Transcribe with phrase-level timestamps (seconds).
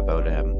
[0.00, 0.54] about um,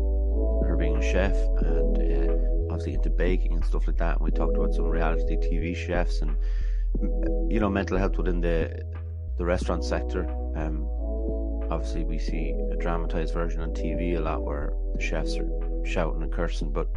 [0.67, 2.33] her being a chef and uh,
[2.71, 4.17] obviously into baking and stuff like that.
[4.17, 6.37] And we talked about some reality TV chefs and
[7.51, 8.83] you know mental health within the
[9.39, 10.29] the restaurant sector.
[10.57, 10.87] Um,
[11.71, 15.49] obviously, we see a dramatized version on TV a lot where the chefs are
[15.85, 16.89] shouting and cursing, but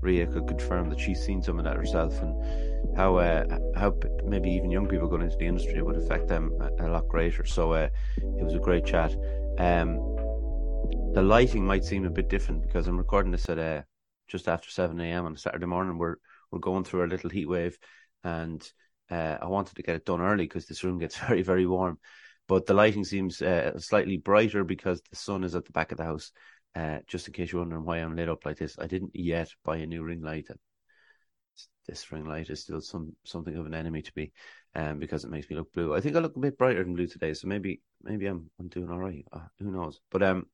[0.00, 4.50] Ria could confirm that she's seen some of that herself and how uh, how maybe
[4.50, 7.44] even young people going into the industry would affect them a, a lot greater.
[7.44, 9.12] So uh, it was a great chat.
[9.58, 10.15] Um,
[11.16, 13.80] the lighting might seem a bit different because I'm recording this at uh,
[14.28, 15.24] just after seven a.m.
[15.24, 15.96] on a Saturday morning.
[15.96, 16.16] We're
[16.50, 17.78] we're going through a little heat wave,
[18.22, 18.62] and
[19.10, 21.98] uh, I wanted to get it done early because this room gets very, very warm.
[22.46, 25.96] But the lighting seems uh, slightly brighter because the sun is at the back of
[25.96, 26.32] the house.
[26.74, 29.48] Uh, just in case you're wondering why I'm lit up like this, I didn't yet
[29.64, 30.48] buy a new ring light.
[31.88, 34.32] This ring light is still some something of an enemy to me,
[34.74, 35.94] um, because it makes me look blue.
[35.94, 38.68] I think I look a bit brighter than blue today, so maybe maybe I'm I'm
[38.68, 39.24] doing all right.
[39.32, 39.98] Uh, who knows?
[40.10, 40.46] But um,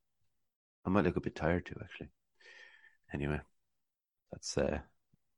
[0.84, 2.08] I might look a bit tired too, actually.
[3.12, 3.40] Anyway,
[4.32, 4.80] that's uh,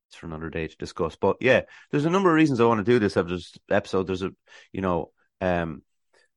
[0.08, 1.16] it's for another day to discuss.
[1.16, 4.06] But yeah, there's a number of reasons I want to do this episode.
[4.06, 4.30] There's a,
[4.72, 5.82] you know, um,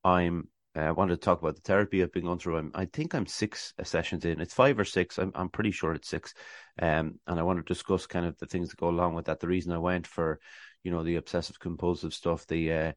[0.03, 2.57] I'm uh, I wanted to talk about the therapy I've been going through.
[2.57, 4.41] I'm, I think I'm six sessions in.
[4.41, 5.17] It's five or six.
[5.17, 6.33] I'm I'm pretty sure it's six.
[6.79, 9.39] Um, and I want to discuss kind of the things that go along with that.
[9.39, 10.39] The reason I went for,
[10.83, 12.91] you know, the obsessive compulsive stuff, the uh,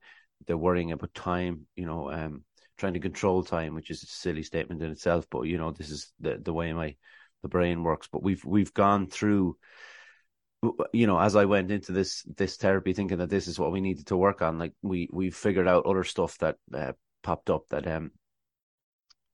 [0.47, 2.45] the worrying about time, you know, um,
[2.81, 5.27] trying to control time, which is a silly statement in itself.
[5.31, 6.97] But you know, this is the the way my
[7.43, 8.09] the brain works.
[8.11, 9.57] But we've we've gone through
[10.93, 13.81] you know, as I went into this this therapy, thinking that this is what we
[13.81, 17.69] needed to work on, like we we figured out other stuff that uh, popped up
[17.71, 18.11] that um,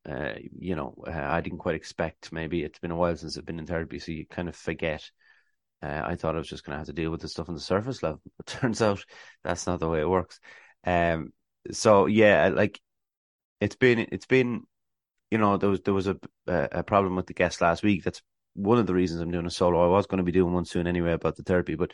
[0.09, 2.33] uh, you know, uh, I didn't quite expect.
[2.33, 5.11] Maybe it's been a while since I've been in therapy, so you kind of forget.
[5.83, 7.55] Uh, I thought I was just going to have to deal with the stuff on
[7.55, 9.05] the surface level, but turns out
[9.43, 10.39] that's not the way it works.
[10.85, 11.33] Um,
[11.73, 12.81] so yeah, like
[13.61, 14.63] it's been it's been,
[15.31, 18.05] you know, there was there was a a problem with the guest last week.
[18.05, 18.23] That's
[18.55, 19.85] one of the reasons I'm doing a solo.
[19.85, 21.93] I was going to be doing one soon anyway about the therapy, but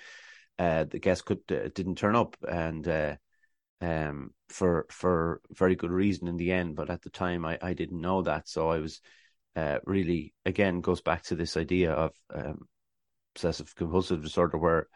[0.59, 3.17] uh, the guest could uh, didn't turn up, and uh,
[3.81, 6.77] um, for for very good reason in the end.
[6.77, 9.01] But at the time, I, I didn't know that, so I was
[9.57, 12.69] uh, really again goes back to this idea of um,
[13.35, 14.89] obsessive compulsive disorder, where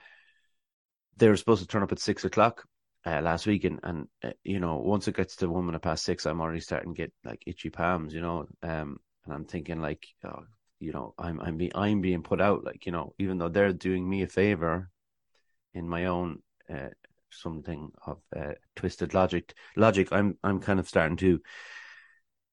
[1.17, 2.65] they were supposed to turn up at six o'clock.
[3.07, 6.05] Uh, last week and and uh, you know once it gets to one minute past
[6.05, 9.81] six I'm already starting to get like itchy palms you know um and I'm thinking
[9.81, 10.43] like oh
[10.81, 13.73] you know I'm I'm being I'm being put out like you know even though they're
[13.73, 14.91] doing me a favor
[15.73, 16.89] in my own uh,
[17.31, 21.41] something of uh, twisted logic logic I'm I'm kind of starting to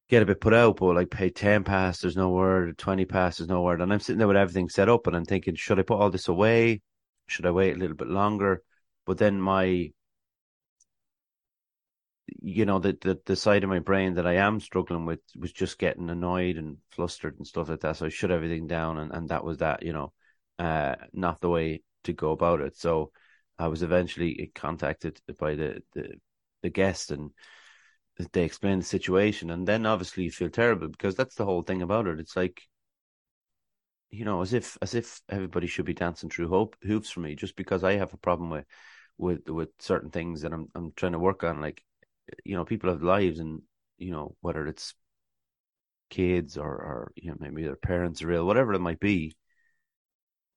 [0.07, 3.39] get a bit put out but like pay 10 past there's no word 20 past
[3.39, 5.79] there's no word and I'm sitting there with everything set up and I'm thinking should
[5.79, 6.81] I put all this away?
[7.27, 8.61] Should I wait a little bit longer?
[9.07, 9.91] But then my
[12.27, 15.51] you know the, the the side of my brain that I am struggling with was
[15.51, 17.97] just getting annoyed and flustered and stuff like that.
[17.97, 19.83] So I shut everything down, and, and that was that.
[19.83, 20.13] You know,
[20.59, 22.77] uh, not the way to go about it.
[22.77, 23.11] So
[23.59, 26.15] I was eventually contacted by the the,
[26.61, 27.31] the guest, and
[28.31, 29.49] they explained the situation.
[29.49, 32.19] And then obviously you feel terrible because that's the whole thing about it.
[32.19, 32.61] It's like
[34.11, 37.35] you know, as if as if everybody should be dancing through hope, hoops for me
[37.35, 38.65] just because I have a problem with
[39.17, 41.61] with with certain things that I'm I'm trying to work on.
[41.61, 41.83] Like
[42.43, 43.61] you know, people have lives and,
[43.97, 44.93] you know, whether it's
[46.09, 49.35] kids or, or, you know, maybe their parents are ill, whatever it might be,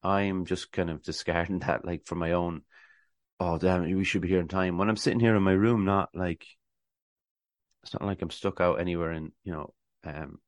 [0.03, 2.63] I'm just kind of discarding that, like, for my own,
[3.41, 4.79] oh, damn we should be here in time.
[4.79, 6.47] When I'm sitting here in my room, not like,
[7.83, 9.75] it's not like I'm stuck out anywhere and, you know,
[10.05, 10.39] um,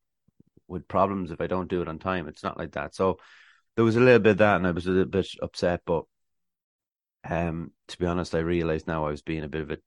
[0.67, 2.29] with problems if I don't do it on time.
[2.29, 2.95] It's not like that.
[2.95, 3.19] So
[3.77, 6.05] there was a little bit of that and I was a little bit upset, but
[7.29, 9.79] um, to be honest, I realized now I was being a bit of a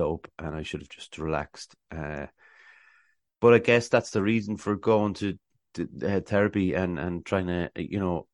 [0.00, 1.74] dope and I should have just relaxed.
[1.94, 2.26] Uh,
[3.38, 5.38] but I guess that's the reason for going to,
[5.74, 8.26] to uh, therapy and, and trying to, you know,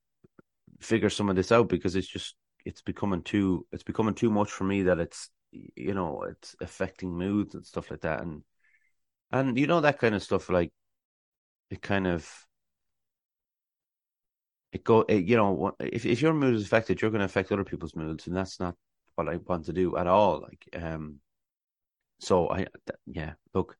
[0.80, 4.50] figure some of this out because it's just, it's becoming too, it's becoming too much
[4.50, 8.22] for me that it's, you know, it's affecting moods and stuff like that.
[8.22, 8.42] And,
[9.32, 10.72] and you know, that kind of stuff, like
[11.70, 12.30] it kind of,
[14.70, 17.50] it go, it, you know, if, if your mood is affected, you're going to affect
[17.50, 18.28] other people's moods.
[18.28, 18.76] And that's not
[19.16, 20.42] what I want to do at all.
[20.42, 21.20] Like, um,
[22.18, 22.66] so I,
[23.06, 23.76] yeah, look,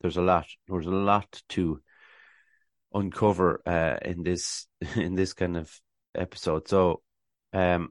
[0.00, 1.80] there's a lot, there's a lot to
[2.92, 4.66] uncover uh, in this
[4.96, 5.72] in this kind of
[6.14, 6.68] episode.
[6.68, 7.02] So,
[7.52, 7.90] um,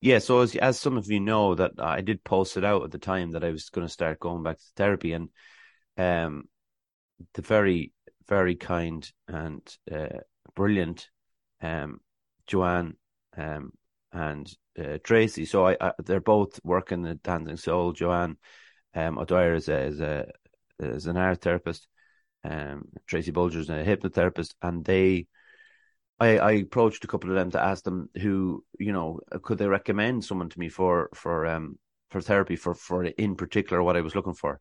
[0.00, 2.90] yeah, so as as some of you know that I did post it out at
[2.90, 5.28] the time that I was going to start going back to therapy, and
[5.96, 6.44] um,
[7.34, 7.92] the very
[8.28, 10.20] very kind and uh,
[10.54, 11.08] brilliant
[11.62, 12.00] um,
[12.46, 12.94] Joanne
[13.36, 13.72] um,
[14.12, 15.44] and uh, Tracy.
[15.44, 17.92] So I, I, they're both working at Dancing Soul.
[17.92, 18.36] Joanne
[18.98, 20.26] um, O'Dwyer is a, is a
[20.80, 21.86] is an art therapist.
[22.44, 25.26] Um, Tracy Bulger is a hypnotherapist, and they.
[26.20, 29.68] I, I approached a couple of them to ask them who you know could they
[29.68, 31.78] recommend someone to me for for um
[32.10, 34.60] for therapy for for in particular what I was looking for.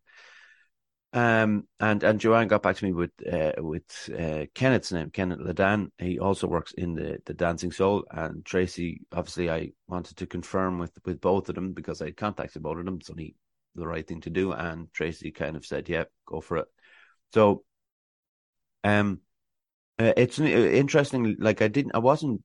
[1.13, 5.39] Um, and and Joanne got back to me with uh, with uh, Kenneth's name, Kenneth
[5.39, 5.89] Ladan.
[5.97, 8.05] He also works in the, the Dancing Soul.
[8.11, 12.61] And Tracy, obviously, I wanted to confirm with with both of them because I contacted
[12.61, 12.97] both of them.
[12.99, 13.35] It's only
[13.77, 14.51] the right thing to do.
[14.51, 16.67] And Tracy kind of said, "Yeah, go for it."
[17.33, 17.63] So,
[18.83, 19.21] um,
[19.99, 21.37] uh, it's interesting.
[21.39, 22.43] Like I didn't, I wasn't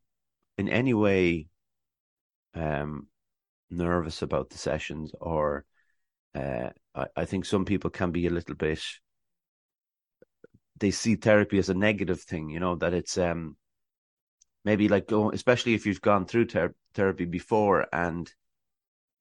[0.59, 1.49] in any way,
[2.55, 3.09] um,
[3.71, 5.65] nervous about the sessions or
[6.35, 8.83] uh, I, I think some people can be a little bit
[10.79, 13.57] they see therapy as a negative thing, you know, that it's um
[14.65, 18.33] maybe like go especially if you've gone through ter- therapy before and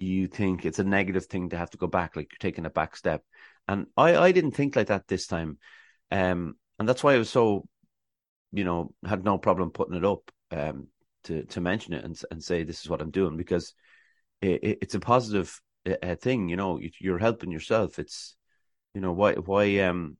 [0.02, 2.70] you think it's a negative thing to have to go back, like you're taking a
[2.70, 3.24] back step.
[3.68, 5.58] And I, I didn't think like that this time.
[6.12, 7.68] Um and that's why I was so,
[8.52, 10.88] you know, had no problem putting it up um
[11.26, 13.74] to to mention it and and say this is what I'm doing because
[14.42, 16.50] it, it's a positive a thing.
[16.50, 18.00] You know, you're helping yourself.
[18.00, 18.36] It's
[18.94, 20.18] you know why why um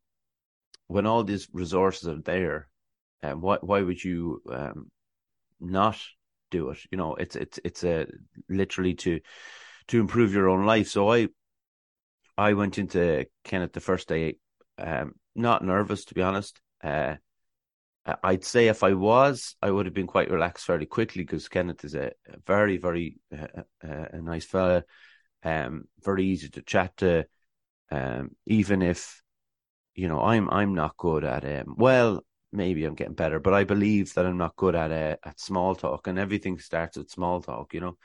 [0.88, 2.68] when all these resources are there,
[3.24, 4.92] um, why why would you um
[5.60, 5.98] not
[6.50, 6.80] do it?
[6.92, 8.08] You know, it's it's it's a
[8.50, 9.20] literally to
[9.88, 10.88] to improve your own life.
[10.88, 11.30] So I
[12.38, 14.38] I went into Kenneth the first day,
[14.78, 16.60] um, not nervous to be honest.
[16.84, 17.16] Uh,
[18.24, 21.86] I'd say if I was, I would have been quite relaxed fairly quickly because Kenneth
[21.86, 22.14] is a,
[22.48, 24.84] very, very uh, uh, a nice fella
[25.44, 27.26] um, very easy to chat to,
[27.92, 29.22] um, even if
[29.96, 32.24] you know I'm I'm not good at um, well
[32.54, 35.76] maybe I'm getting better, but I believe that I'm not good at uh, at small
[35.76, 37.98] talk, and everything starts with small talk, you know.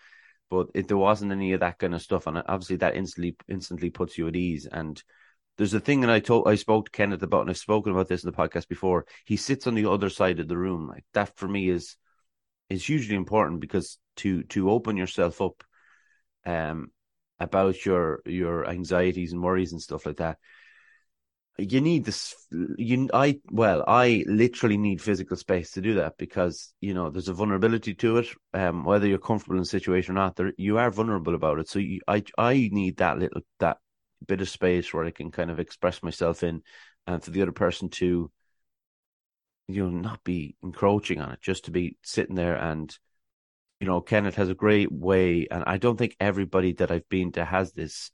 [0.51, 3.91] But if there wasn't any of that kind of stuff, and obviously that instantly instantly
[3.91, 4.67] puts you at ease.
[4.71, 5.03] And
[5.59, 8.09] there's a thing, and I told I spoke to Kenneth about, and I've spoken about
[8.09, 9.07] this in the podcast before.
[9.25, 11.97] He sits on the other side of the room, like that for me is
[12.69, 15.65] is hugely important because to to open yourself up,
[16.45, 16.91] um,
[17.41, 20.39] about your your anxieties and worries and stuff like that
[21.59, 22.35] you need this
[22.77, 27.29] you i well i literally need physical space to do that because you know there's
[27.29, 30.79] a vulnerability to it um whether you're comfortable in the situation or not there you
[30.79, 33.79] are vulnerable about it so you, i i need that little that
[34.27, 36.63] bit of space where i can kind of express myself in
[37.07, 38.31] and for the other person to
[39.69, 42.99] you know not be encroaching on it just to be sitting there and
[43.81, 47.33] you know, Kenneth has a great way, and I don't think everybody that I've been
[47.33, 48.11] to has this.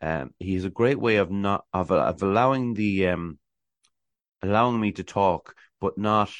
[0.00, 3.38] Um, he has a great way of not of of allowing the um,
[4.42, 6.30] allowing me to talk, but not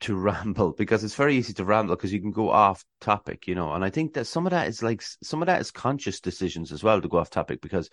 [0.00, 3.54] to ramble because it's very easy to ramble because you can go off topic, you
[3.54, 3.72] know.
[3.72, 6.72] And I think that some of that is like some of that is conscious decisions
[6.72, 7.90] as well to go off topic because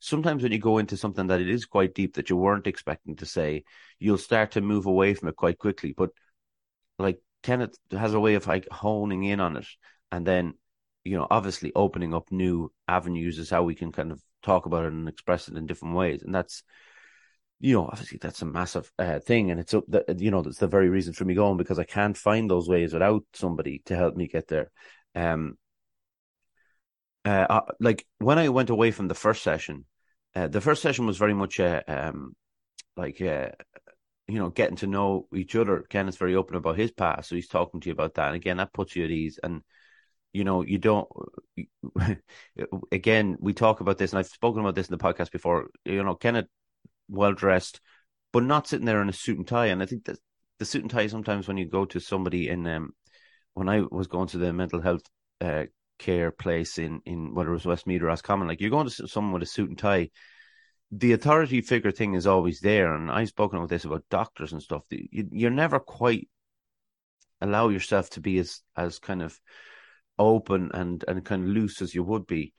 [0.00, 3.16] sometimes when you go into something that it is quite deep that you weren't expecting
[3.16, 3.64] to say,
[3.98, 5.94] you'll start to move away from it quite quickly.
[5.96, 6.10] But
[6.98, 9.66] like Kenneth has a way of like honing in on it
[10.10, 10.54] and then,
[11.04, 14.84] you know, obviously opening up new avenues is how we can kind of talk about
[14.84, 16.22] it and express it in different ways.
[16.22, 16.62] And that's,
[17.58, 19.50] you know, obviously that's a massive uh, thing.
[19.50, 21.84] And it's up that, you know, that's the very reason for me going because I
[21.84, 24.70] can't find those ways without somebody to help me get there.
[25.14, 25.56] Um,
[27.24, 29.84] uh, uh like when I went away from the first session,
[30.34, 32.34] uh, the first session was very much a, um,
[32.96, 33.48] like, uh,
[34.28, 35.84] you know, getting to know each other.
[35.88, 38.28] Kenneth's very open about his past, so he's talking to you about that.
[38.28, 39.40] And again, that puts you at ease.
[39.42, 39.62] And
[40.32, 41.08] you know, you don't.
[42.92, 45.68] again, we talk about this, and I've spoken about this in the podcast before.
[45.84, 46.46] You know, Kenneth,
[47.08, 47.80] well dressed,
[48.32, 49.66] but not sitting there in a suit and tie.
[49.66, 50.18] And I think that
[50.58, 52.90] the suit and tie sometimes when you go to somebody in um,
[53.54, 55.02] when I was going to the mental health
[55.40, 55.64] uh,
[55.98, 59.32] care place in in whether it was Westmeath or Roscommon, like you're going to someone
[59.32, 60.10] with a suit and tie
[60.92, 64.62] the authority figure thing is always there, and I've spoken about this about doctors and
[64.62, 64.82] stuff.
[64.90, 66.28] You, you're never quite
[67.40, 69.38] allow yourself to be as as kind of
[70.20, 72.52] open and and kind of loose as you would be.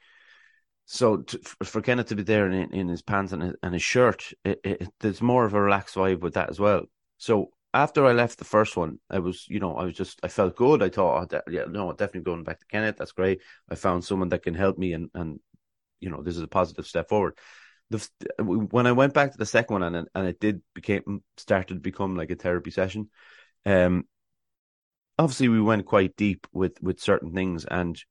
[0.86, 3.84] So to, for Kenneth to be there in, in his pants and his, and his
[3.84, 6.84] shirt, it, it, there's more of a relaxed vibe with that as well.
[7.18, 10.28] So after I left the first one, I was, you know, I was just, I
[10.28, 10.84] felt good.
[10.84, 12.98] I thought, oh, yeah, no, definitely going back to Kenneth.
[12.98, 13.42] That's great.
[13.70, 15.40] I found someone that can help me, and and
[16.02, 17.38] you know, this is a positive step forward
[17.92, 18.10] the
[18.44, 21.80] when I went back to the second one and and it did became started to
[21.80, 23.10] become like a therapy session.
[23.66, 24.06] Um,
[25.22, 28.04] obviously we went quite deep with with certain things, and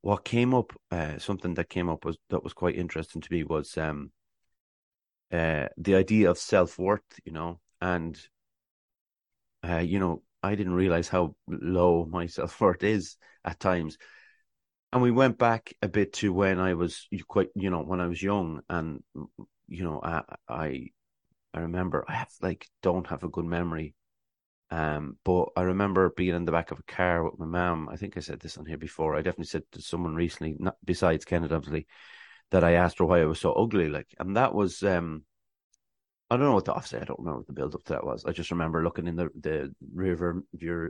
[0.00, 3.44] what came up, uh, something that came up was that was quite interesting to me
[3.44, 4.10] was um,
[5.30, 8.20] uh, the idea of self worth, you know, and
[9.66, 13.96] uh, you know, I didn't realize how low my self worth is at times.
[14.92, 18.08] And we went back a bit to when I was quite, you know, when I
[18.08, 19.02] was young, and
[19.68, 20.86] you know, I, I,
[21.54, 23.94] I remember I have like don't have a good memory,
[24.72, 27.90] um, but I remember being in the back of a car with my mum.
[27.92, 29.14] I think I said this on here before.
[29.14, 31.86] I definitely said to someone recently, not besides Kenneth, obviously,
[32.52, 35.24] that I asked her why I was so ugly, like, and that was, um,
[36.30, 37.02] I don't know what the offset.
[37.02, 38.24] I don't remember what the build up to that was.
[38.24, 40.88] I just remember looking in the the rear view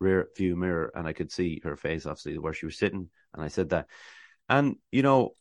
[0.00, 3.44] rear view mirror and I could see her face, obviously where she was sitting, and
[3.44, 3.86] I said that,
[4.48, 5.36] and you know,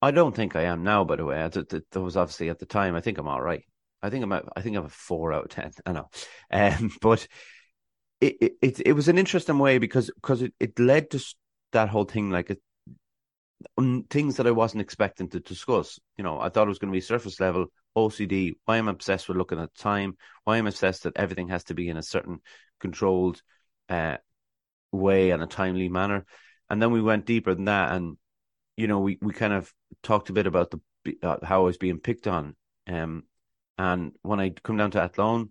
[0.00, 1.02] I don't think I am now.
[1.02, 2.94] By the way, that was obviously at the time.
[2.94, 3.64] I think I'm all right.
[4.02, 4.32] I think I'm.
[4.32, 5.70] A, I think I'm a four out of ten.
[5.86, 6.08] I know,
[6.50, 7.26] um, but
[8.20, 11.24] it, it it was an interesting way because because it, it led to
[11.72, 12.60] that whole thing like it
[13.78, 15.98] um, things that I wasn't expecting to discuss.
[16.16, 17.66] You know, I thought it was going to be surface level
[17.96, 18.56] OCD.
[18.64, 20.16] Why I'm obsessed with looking at time.
[20.44, 22.40] Why I'm obsessed that everything has to be in a certain
[22.80, 23.42] controlled
[23.88, 24.16] uh,
[24.92, 26.26] way and a timely manner.
[26.70, 28.16] And then we went deeper than that, and
[28.76, 30.80] you know, we we kind of talked a bit about the
[31.22, 32.56] uh, how I was being picked on.
[32.88, 33.24] Um,
[33.80, 35.50] and when I come down to Athlone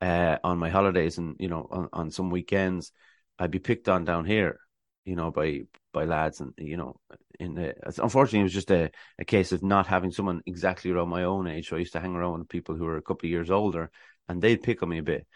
[0.00, 2.92] uh, on my holidays, and you know, on, on some weekends,
[3.38, 4.58] I'd be picked on down here
[5.04, 7.00] you know, by by lads, and you know,
[7.40, 11.08] in the unfortunately, it was just a, a case of not having someone exactly around
[11.08, 11.68] my own age.
[11.68, 13.90] So I used to hang around with people who were a couple of years older,
[14.28, 15.26] and they'd pick on me a bit.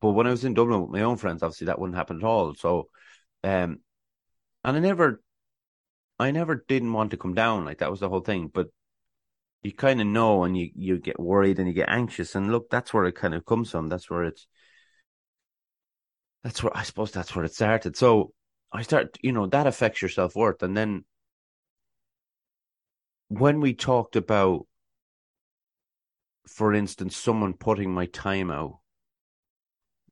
[0.00, 2.24] But when I was in Dublin with my own friends, obviously that wouldn't happen at
[2.24, 2.54] all.
[2.54, 2.88] So,
[3.42, 3.80] um,
[4.64, 5.22] and I never,
[6.18, 7.64] I never didn't want to come down.
[7.64, 8.50] Like that was the whole thing.
[8.52, 8.68] But
[9.62, 12.34] you kind of know, and you you get worried and you get anxious.
[12.34, 13.88] And look, that's where it kind of comes from.
[13.88, 14.46] That's where it's.
[16.44, 17.96] That's where I suppose that's where it started.
[17.96, 18.32] So
[18.72, 20.62] I start, you know, that affects your self worth.
[20.62, 21.04] And then
[23.28, 24.66] when we talked about,
[26.46, 28.78] for instance, someone putting my time out,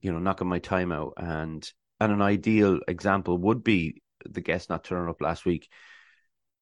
[0.01, 4.69] you know, knocking my time out, and and an ideal example would be the guest
[4.69, 5.69] not turning up last week.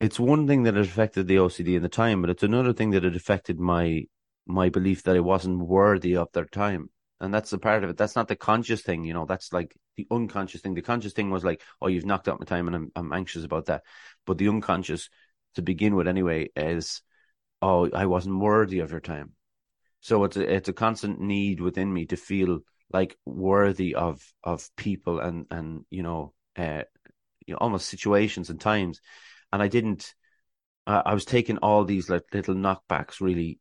[0.01, 2.91] It's one thing that it affected the OCD in the time, but it's another thing
[2.91, 4.05] that it affected my
[4.47, 6.91] my belief that I wasn't worthy of their time
[7.25, 7.97] and that's the part of it.
[7.97, 9.25] That's not the conscious thing, you know.
[9.25, 10.75] That's like the unconscious thing.
[10.75, 13.45] The conscious thing was like, oh, you've knocked out my time, and I'm I'm anxious
[13.45, 13.83] about that.
[14.27, 15.09] But the unconscious,
[15.55, 17.03] to begin with, anyway, is,
[17.63, 19.33] oh, I wasn't worthy of your time.
[20.01, 22.61] So it's a, it's a constant need within me to feel
[22.93, 26.83] like worthy of of people and and you know, uh,
[27.47, 29.01] you know, almost situations and times.
[29.55, 30.13] And I didn't.
[30.85, 33.61] Uh, I was taking all these like little knockbacks really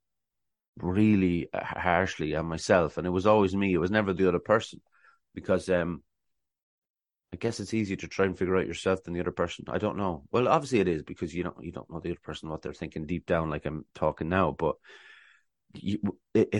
[0.77, 3.75] really harshly on myself, and it was always me.
[3.75, 4.81] It was never the other person,
[5.35, 6.01] because um,
[7.31, 9.65] I guess it's easier to try and figure out yourself than the other person.
[9.67, 10.23] I don't know.
[10.31, 12.73] Well, obviously it is because you don't you don't know the other person what they're
[12.73, 14.49] thinking deep down, like I'm talking now.
[14.49, 14.77] But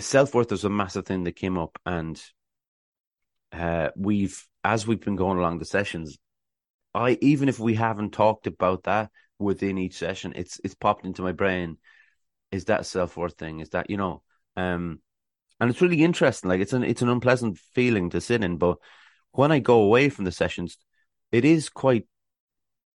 [0.00, 2.22] self worth is a massive thing that came up, and
[3.50, 6.18] uh, we've as we've been going along the sessions,
[6.94, 9.10] I even if we haven't talked about that
[9.44, 11.78] within each session, it's it's popped into my brain
[12.54, 13.60] is that self worth thing?
[13.60, 14.22] Is that you know,
[14.56, 15.00] um,
[15.60, 16.48] and it's really interesting.
[16.48, 18.78] Like it's an it's an unpleasant feeling to sit in, but
[19.32, 20.78] when I go away from the sessions,
[21.32, 22.06] it is quite,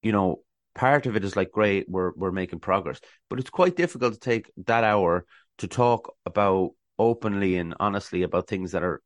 [0.02, 0.42] you know,
[0.74, 4.20] part of it is like great, we're we're making progress, but it's quite difficult to
[4.20, 5.26] take that hour
[5.58, 9.02] to talk about openly and honestly about things that are,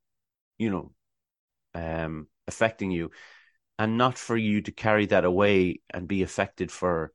[0.58, 0.92] you know,
[1.75, 3.11] um, affecting you,
[3.78, 7.12] and not for you to carry that away and be affected for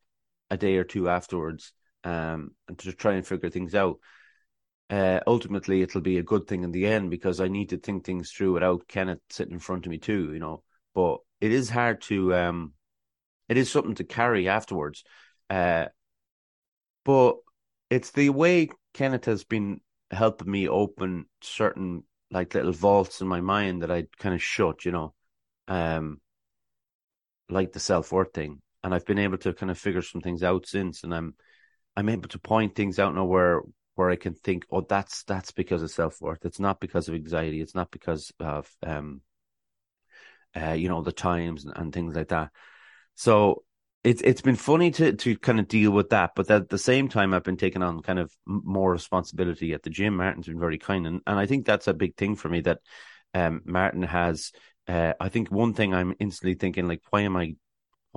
[0.50, 1.74] a day or two afterwards
[2.04, 4.00] um, and to try and figure things out.
[4.90, 8.06] Uh, ultimately, it'll be a good thing in the end because I need to think
[8.06, 10.64] things through without Kenneth sitting in front of me too, you know.
[10.96, 12.74] But it is hard to, um,
[13.50, 15.04] it is something to carry afterwards.
[15.50, 15.88] Uh,
[17.04, 17.38] but
[17.90, 23.42] it's the way Kenneth has been helping me open certain like little vaults in my
[23.42, 25.14] mind that I'd kind of shut, you know,
[25.68, 26.20] um,
[27.50, 28.62] like the self worth thing.
[28.84, 31.36] And I've been able to kind of figure some things out since, and I'm
[31.96, 33.62] I'm able to point things out now where
[33.96, 36.46] where I can think, oh, that's that's because of self worth.
[36.46, 37.62] It's not because of anxiety.
[37.62, 39.22] It's not because of um,
[40.56, 42.52] uh, you know, the times and, and things like that.
[43.16, 43.64] So
[44.04, 47.10] it's it's been funny to to kind of deal with that, but at the same
[47.10, 50.16] time, I've been taking on kind of more responsibility at the gym.
[50.18, 52.80] Martin's been very kind, and and I think that's a big thing for me that
[53.34, 54.52] um, Martin has.
[54.88, 57.56] Uh, I think one thing I'm instantly thinking like, why am I,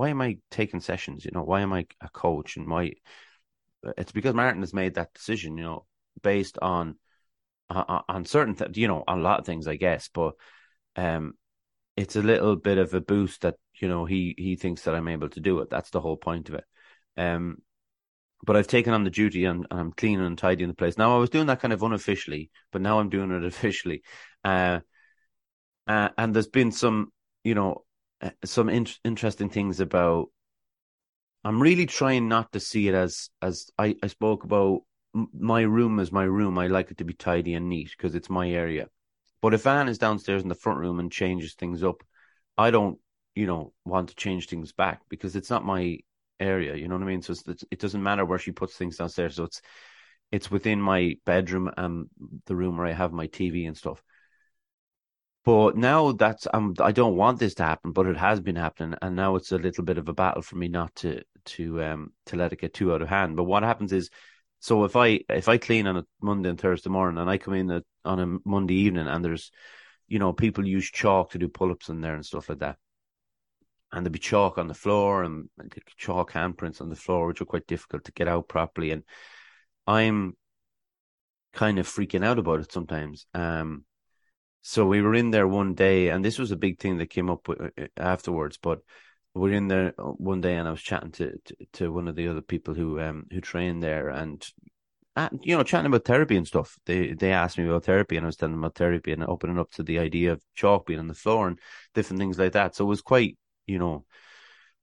[0.01, 1.27] why am I taking sessions?
[1.27, 2.93] You know, why am I a coach, and why
[3.99, 5.85] it's because Martin has made that decision, you know,
[6.23, 6.97] based on
[7.69, 10.09] on, on certain, th- you know, on a lot of things, I guess.
[10.09, 10.37] But
[10.97, 11.35] um,
[11.99, 15.09] it's a little bit of a boost that you know he he thinks that I'm
[15.09, 15.69] able to do it.
[15.69, 16.65] That's the whole point of it.
[17.19, 17.59] Um,
[18.43, 20.97] but I've taken on the duty and, and, I'm cleaning and tidying the place.
[20.97, 24.03] Now I was doing that kind of unofficially, but now I'm doing it officially.
[24.43, 24.81] Uh,
[25.87, 27.13] uh, and there's been some,
[27.45, 27.90] you know, uh,
[28.21, 30.29] Uh, some in- interesting things about.
[31.43, 34.83] I'm really trying not to see it as as I, I spoke about.
[35.15, 36.59] My room is my room.
[36.59, 38.89] I like it to be tidy and neat because it's my area.
[39.43, 42.05] But if Anne is downstairs in the front room and changes things up,
[42.57, 42.99] I don't,
[43.35, 45.99] you know, want to change things back because it's not my
[46.39, 46.77] area.
[46.77, 47.23] You know what I mean?
[47.23, 47.35] So
[47.71, 49.37] it doesn't matter where she puts things downstairs.
[49.37, 49.63] So it's
[50.31, 52.07] it's within my bedroom and
[52.47, 54.03] the room where I have my TV and stuff.
[55.45, 58.99] But now that's um, I don't want this to happen, but it has been happening,
[59.01, 62.13] and now it's a little bit of a battle for me not to to um
[62.27, 63.37] to let it get too out of hand.
[63.37, 64.11] But what happens is,
[64.59, 67.55] so if I if I clean on a Monday and Thursday morning, and I come
[67.55, 69.51] in a, on a Monday evening, and there's,
[70.09, 72.77] you know, people use chalk to do pull ups in there and stuff like that,
[73.93, 75.49] and there'd be chalk on the floor and
[75.97, 79.05] chalk handprints on the floor, which are quite difficult to get out properly, and
[79.87, 80.37] I'm
[81.55, 83.27] kind of freaking out about it sometimes.
[83.33, 83.85] Um,
[84.63, 87.31] so we were in there one day, and this was a big thing that came
[87.31, 88.59] up uh, uh, afterwards.
[88.59, 88.81] But
[89.35, 92.09] we are in there uh, one day, and I was chatting to, to, to one
[92.09, 94.47] of the other people who um who trained there, and
[95.43, 96.79] you know, chatting about therapy and stuff.
[96.87, 99.59] They they asked me about therapy, and I was telling them about therapy, and opening
[99.59, 101.59] up to the idea of chalk being on the floor and
[101.95, 102.75] different things like that.
[102.75, 103.37] So it was quite,
[103.67, 104.05] you know,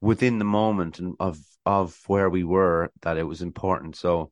[0.02, 3.96] within the moment and of of where we were that it was important.
[3.96, 4.32] So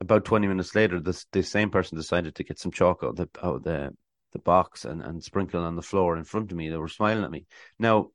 [0.00, 3.28] about 20 minutes later, this the same person decided to get some chalk out the
[3.42, 3.92] out the
[4.36, 6.68] the box and, and sprinkling on the floor in front of me.
[6.68, 7.46] They were smiling at me.
[7.78, 8.10] Now,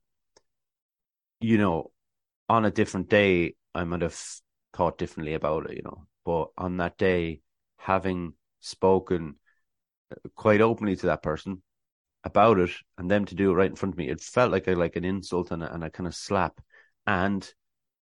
[1.40, 1.90] you know,
[2.48, 4.18] on a different day, I might have
[4.72, 6.06] thought differently about it, you know.
[6.24, 7.40] But on that day,
[7.76, 9.36] having spoken
[10.12, 11.62] uh, quite openly to that person
[12.24, 14.68] about it and them to do it right in front of me, it felt like
[14.68, 16.60] a like an insult and a, and a kind of slap.
[17.06, 17.52] And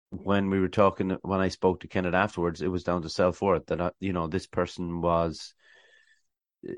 [0.09, 3.41] when we were talking, when I spoke to Kenneth afterwards, it was down to self
[3.41, 5.53] worth that I, you know this person was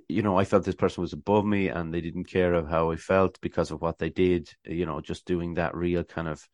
[0.08, 2.92] you know, I felt this person was above me and they didn't care of how
[2.92, 6.48] I felt because of what they did, you know, just doing that real kind of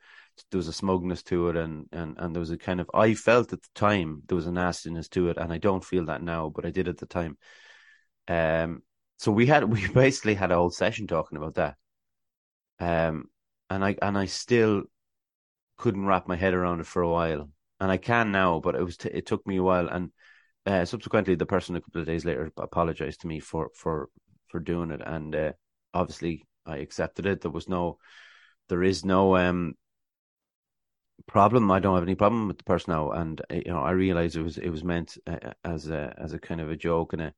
[0.49, 3.13] there was a smugness to it and and and there was a kind of I
[3.13, 6.23] felt at the time there was a nastiness to it and I don't feel that
[6.23, 7.37] now, but I did at the time.
[8.27, 8.83] Um
[9.17, 11.75] so we had we basically had a whole session talking about that.
[12.79, 13.25] Um
[13.69, 14.83] and I and I still
[15.77, 17.49] couldn't wrap my head around it for a while.
[17.79, 20.11] And I can now, but it was t- it took me a while and
[20.65, 24.09] uh, subsequently, the person a couple of days later apologized to me for for
[24.47, 25.51] for doing it, and uh,
[25.93, 27.41] obviously I accepted it.
[27.41, 27.97] There was no,
[28.69, 29.75] there is no um
[31.27, 31.71] problem.
[31.71, 34.35] I don't have any problem with the person now, and uh, you know I realized
[34.35, 37.21] it was it was meant uh, as a as a kind of a joke and
[37.21, 37.33] a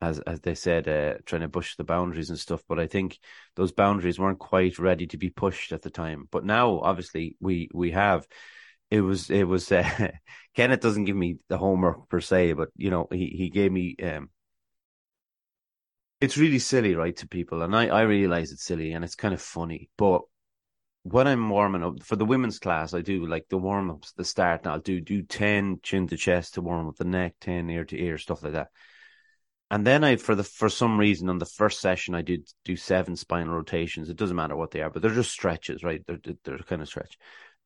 [0.00, 2.62] as as they said, uh, trying to push the boundaries and stuff.
[2.68, 3.18] But I think
[3.56, 6.28] those boundaries weren't quite ready to be pushed at the time.
[6.30, 8.26] But now, obviously, we we have
[8.90, 10.10] it was it was uh,
[10.56, 13.96] Kenneth doesn't give me the homework per se, but you know he he gave me.
[14.02, 14.30] Um,
[16.20, 19.34] it's really silly, right, to people, and I I realize it's silly and it's kind
[19.34, 20.22] of funny, but
[21.02, 24.24] when I'm warming up for the women's class, I do like the warm ups, the
[24.24, 24.62] start.
[24.64, 27.84] And I'll do do ten chin to chest to warm up the neck, ten ear
[27.86, 28.68] to ear, stuff like that.
[29.70, 32.76] And then I, for the for some reason, on the first session, I did do
[32.76, 34.10] seven spinal rotations.
[34.10, 36.02] It doesn't matter what they are, but they're just stretches, right?
[36.06, 37.16] They're they're kind of stretch.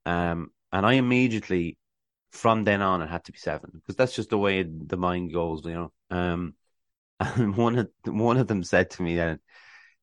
[0.07, 1.79] Um, and I immediately,
[2.33, 5.33] from then on, it had to be seven because that's just the way the mind
[5.33, 5.93] goes, you know.
[6.11, 6.55] Um,
[7.21, 9.41] and one of one of them said to me that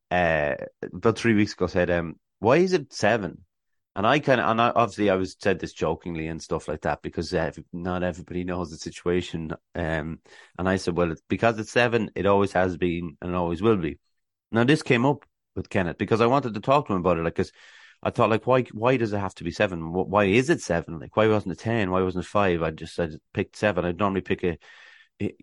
[0.10, 0.56] uh,
[0.94, 3.46] about three weeks ago said, um, "Why is it seven?
[3.96, 6.82] And I kind of, and I, obviously, I was said this jokingly and stuff like
[6.82, 7.34] that because
[7.74, 9.52] not everybody knows the situation.
[9.76, 10.20] Um,
[10.58, 13.76] and I said, well, it's, because it's seven, it always has been and always will
[13.76, 14.00] be.
[14.50, 17.24] Now, this came up with Kenneth because I wanted to talk to him about it,
[17.24, 17.52] like, because
[18.04, 19.94] I thought like why why does it have to be seven?
[19.94, 21.00] Why is it seven?
[21.00, 21.92] Like why wasn't it ten?
[21.92, 22.64] Why wasn't it five?
[22.64, 23.86] I just I picked seven.
[23.86, 24.58] I'd normally pick a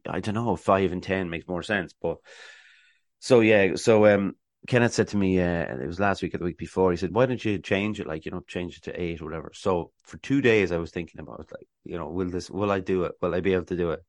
[0.08, 1.94] I don't know five and ten makes more sense.
[2.00, 2.18] But
[3.20, 4.34] so yeah, so um
[4.66, 6.90] Kenneth said to me, uh, it was last week or the week before.
[6.90, 8.06] He said, "Why don't you change it?
[8.06, 10.90] Like, you know, change it to eight or whatever." So for two days, I was
[10.90, 13.12] thinking about like, you know, will this, will I do it?
[13.22, 14.04] Will I be able to do it?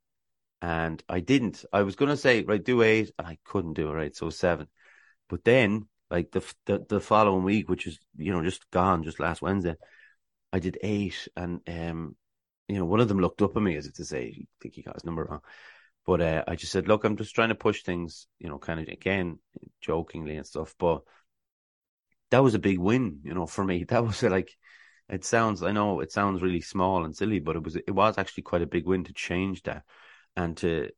[0.62, 1.64] And I didn't.
[1.72, 3.94] I was to say, right, do eight, and I couldn't do it.
[3.94, 4.68] Right, so seven.
[5.30, 9.20] But then like the, the the following week, which is you know just gone, just
[9.20, 9.76] last Wednesday,
[10.52, 12.16] I did eight, and um,
[12.68, 14.76] you know, one of them looked up at me as if to say, "I think
[14.76, 15.42] he got his number wrong."
[16.06, 18.80] But uh, I just said, "Look, I'm just trying to push things, you know, kind
[18.80, 19.40] of again,
[19.82, 21.02] jokingly and stuff." But
[22.32, 23.84] that was a big win, you know, for me.
[23.88, 24.56] That was like,
[25.10, 28.18] it sounds, I know it sounds really small and silly, but it was it was
[28.18, 29.84] actually quite a big win to change that
[30.36, 30.90] and to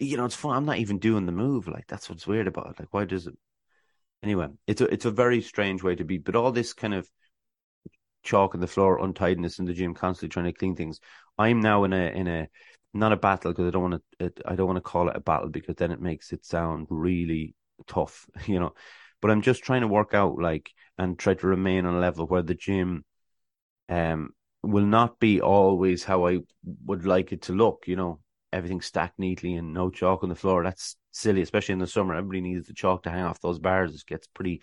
[0.00, 0.56] you know, it's fun.
[0.56, 1.68] I'm not even doing the move.
[1.68, 2.80] Like that's what's weird about it.
[2.80, 3.34] Like, why does it?
[4.22, 6.18] Anyway, it's a it's a very strange way to be.
[6.18, 7.08] But all this kind of
[8.22, 11.00] chalk on the floor, untidiness in the gym, constantly trying to clean things.
[11.38, 12.48] I'm now in a in a
[12.92, 15.20] not a battle because I don't want to I don't want to call it a
[15.20, 17.54] battle because then it makes it sound really
[17.86, 18.74] tough, you know.
[19.20, 22.26] But I'm just trying to work out like and try to remain on a level
[22.26, 23.04] where the gym
[23.88, 24.30] um
[24.62, 26.40] will not be always how I
[26.84, 28.20] would like it to look, you know,
[28.52, 30.64] everything stacked neatly and no chalk on the floor.
[30.64, 32.14] That's silly, especially in the summer.
[32.14, 33.94] Everybody needs the chalk to hang off those bars.
[33.94, 34.62] It gets pretty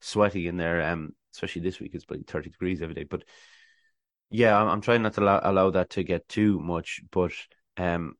[0.00, 0.82] sweaty in there.
[0.82, 3.04] Um, especially this week, it's probably thirty degrees every day.
[3.04, 3.24] But
[4.30, 7.00] yeah, I'm, I'm trying not to allow, allow, that to get too much.
[7.10, 7.32] But
[7.76, 8.14] um,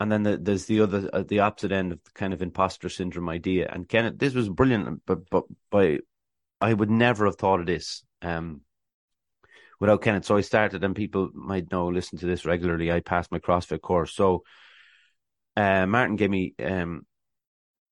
[0.00, 2.88] and then the, there's the other, uh, the opposite end of the kind of imposter
[2.88, 3.70] syndrome idea.
[3.72, 5.98] And Kenneth, this was brilliant, but but by
[6.60, 8.04] I would never have thought of this.
[8.22, 8.62] Um,
[9.82, 10.24] without Kenneth.
[10.24, 12.92] So I started, and people might know, listen to this regularly.
[12.92, 14.14] I passed my CrossFit course.
[14.14, 14.44] So
[15.56, 17.04] uh, Martin gave me um,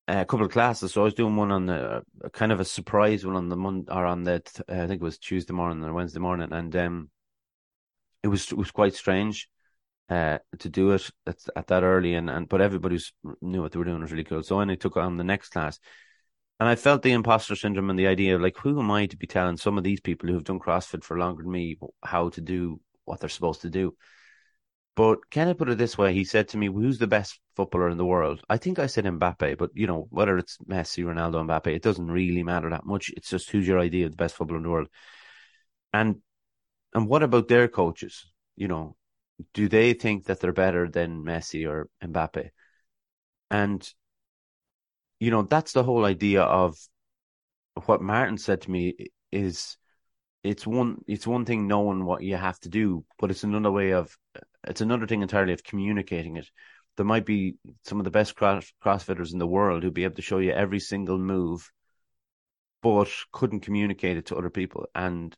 [0.07, 0.93] a couple of classes.
[0.93, 3.93] So I was doing one on the kind of a surprise one on the Monday
[3.93, 7.11] or on the I think it was Tuesday morning or Wednesday morning, and um,
[8.23, 9.49] it was it was quite strange
[10.09, 13.01] uh, to do it at, at that early, and and but everybody
[13.43, 14.45] knew what they were doing was really cool.
[14.45, 15.81] So when I took on the next class,
[16.61, 19.17] and I felt the imposter syndrome and the idea of like, who am I to
[19.17, 22.41] be telling some of these people who've done CrossFit for longer than me how to
[22.43, 23.97] do what they're supposed to do?
[24.95, 26.13] But can I put it this way?
[26.13, 29.07] He said to me, "Who's the best footballer in the world?" I think I said
[29.07, 33.11] Mbappe, but you know, whether it's Messi, Ronaldo, Mbappe, it doesn't really matter that much.
[33.17, 34.89] It's just who's your idea of the best footballer in the world,
[35.95, 36.21] and
[36.93, 38.27] and what about their coaches?
[38.57, 38.97] You know,
[39.55, 42.51] do they think that they're better than Messi or Mbappe?
[43.51, 43.91] And
[45.21, 46.77] you know, that's the whole idea of
[47.87, 48.95] what Martin said to me
[49.31, 49.77] is
[50.43, 53.93] it's one it's one thing knowing what you have to do, but it's another way
[53.93, 54.17] of
[54.67, 56.49] it's another thing entirely of communicating it.
[56.97, 60.17] There might be some of the best cross, CrossFitters in the world who'd be able
[60.17, 61.71] to show you every single move,
[62.83, 64.87] but couldn't communicate it to other people.
[64.95, 65.37] And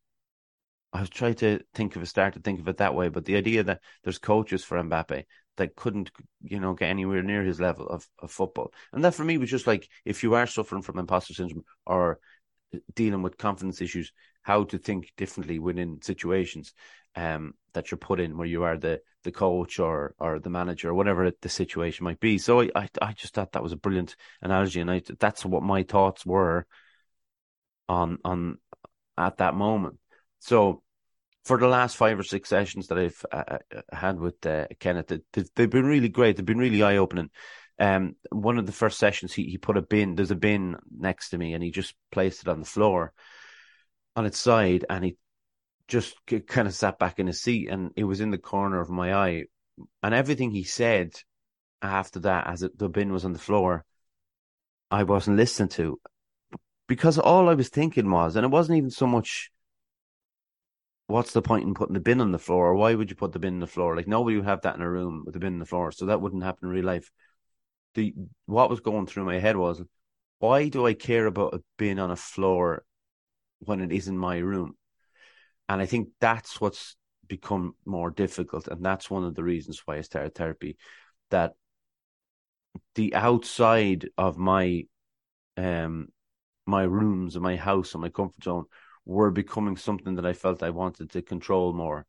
[0.92, 3.24] I was trying to think of a start to think of it that way, but
[3.24, 5.24] the idea that there's coaches for Mbappe
[5.56, 6.10] that couldn't,
[6.42, 8.72] you know, get anywhere near his level of, of football.
[8.92, 12.18] And that for me was just like, if you are suffering from imposter syndrome or
[12.94, 14.12] dealing with confidence issues,
[14.42, 16.72] how to think differently within situations
[17.14, 20.88] um, that you're put in where you are the the coach or or the manager
[20.88, 22.38] or whatever the situation might be.
[22.38, 25.62] So I I, I just thought that was a brilliant analogy, and I that's what
[25.62, 26.66] my thoughts were
[27.88, 28.58] on on
[29.16, 29.98] at that moment.
[30.40, 30.82] So
[31.44, 35.08] for the last five or six sessions that I've uh, uh had with uh, Kenneth,
[35.32, 36.36] they've, they've, been really great.
[36.36, 37.30] They've been really eye opening.
[37.78, 40.14] Um, one of the first sessions, he he put a bin.
[40.14, 43.12] There's a bin next to me, and he just placed it on the floor,
[44.14, 45.16] on its side, and he
[45.88, 46.14] just
[46.46, 49.14] kind of sat back in his seat, and it was in the corner of my
[49.14, 49.44] eye.
[50.02, 51.12] And everything he said
[51.80, 53.84] after that, as it, the bin was on the floor,
[54.90, 56.00] I wasn't listening to,
[56.86, 59.50] because all I was thinking was, and it wasn't even so much
[61.12, 62.68] what's the point in putting the bin on the floor?
[62.68, 63.94] Or why would you put the bin on the floor?
[63.94, 65.92] Like nobody would have that in a room with the bin on the floor.
[65.92, 67.10] So that wouldn't happen in real life.
[67.94, 68.14] The
[68.46, 69.82] what was going through my head was
[70.38, 72.84] why do I care about a bin on a floor
[73.58, 74.74] when it isn't my room?
[75.68, 76.96] And I think that's what's
[77.28, 78.66] become more difficult.
[78.68, 80.78] And that's one of the reasons why I started therapy.
[81.30, 81.52] That
[82.94, 84.84] the outside of my
[85.58, 86.08] um
[86.66, 88.64] my rooms and my house and my comfort zone
[89.04, 92.06] were becoming something that I felt I wanted to control more.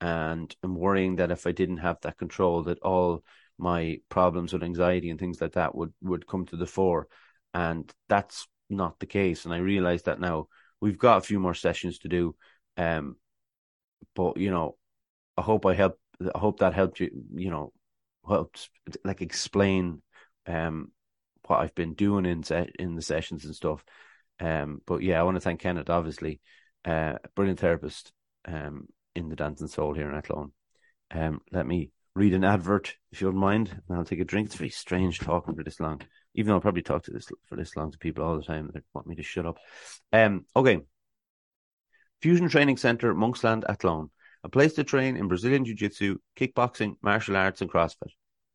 [0.00, 3.24] And I'm worrying that if I didn't have that control, that all
[3.58, 7.08] my problems with anxiety and things like that would, would come to the fore.
[7.54, 9.44] And that's not the case.
[9.44, 10.48] And I realize that now
[10.80, 12.34] we've got a few more sessions to do.
[12.76, 13.16] Um,
[14.14, 14.76] but you know,
[15.36, 15.98] I hope I help.
[16.34, 17.10] I hope that helped you.
[17.34, 17.72] You know,
[18.26, 18.70] helped
[19.04, 20.02] like explain
[20.46, 20.92] um
[21.46, 22.42] what I've been doing in
[22.78, 23.84] in the sessions and stuff.
[24.40, 26.40] Um, but yeah, I want to thank Kenneth, obviously,
[26.84, 28.12] uh, brilliant therapist
[28.46, 30.52] um, in the Dancing Soul here in Athlone.
[31.10, 34.46] Um, let me read an advert, if you don't mind, and I'll take a drink.
[34.46, 36.00] It's very strange talking for this long,
[36.34, 38.70] even though I'll probably talk to this for this long to people all the time
[38.72, 39.58] that want me to shut up.
[40.12, 40.80] Um, okay.
[42.22, 44.10] Fusion Training Center, Monksland, Athlone,
[44.44, 48.12] a place to train in Brazilian Jiu Jitsu, kickboxing, martial arts, and CrossFit.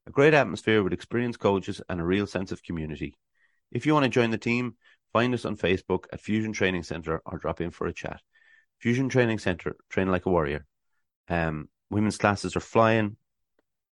[0.07, 3.15] A great atmosphere with experienced coaches and a real sense of community.
[3.71, 4.75] If you want to join the team,
[5.13, 8.21] Find us on Facebook at Fusion Training Center or drop in for a chat.
[8.79, 10.65] Fusion Training Center, train like a warrior.
[11.27, 13.17] Um, women's classes are flying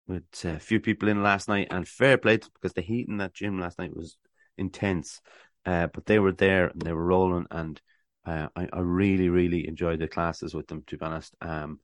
[0.06, 3.34] with a few people in last night and fair play because the heat in that
[3.34, 4.16] gym last night was
[4.56, 5.20] intense.
[5.66, 7.80] Uh, but they were there and they were rolling and
[8.24, 11.34] uh, I, I, really, really enjoyed the classes with them, to be honest.
[11.40, 11.80] Um,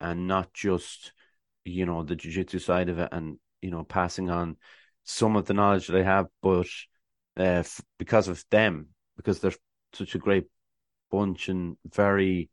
[0.00, 1.12] and not just,
[1.64, 4.56] you know, the jiu-jitsu side of it and, you know, passing on
[5.04, 6.66] some of the knowledge that I have, but
[7.38, 9.52] uh, f- because of them, because they're
[9.92, 10.46] such a great
[11.10, 12.50] bunch and very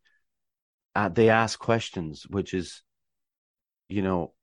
[0.95, 2.83] uh, they ask questions, which is,
[3.89, 4.33] you know,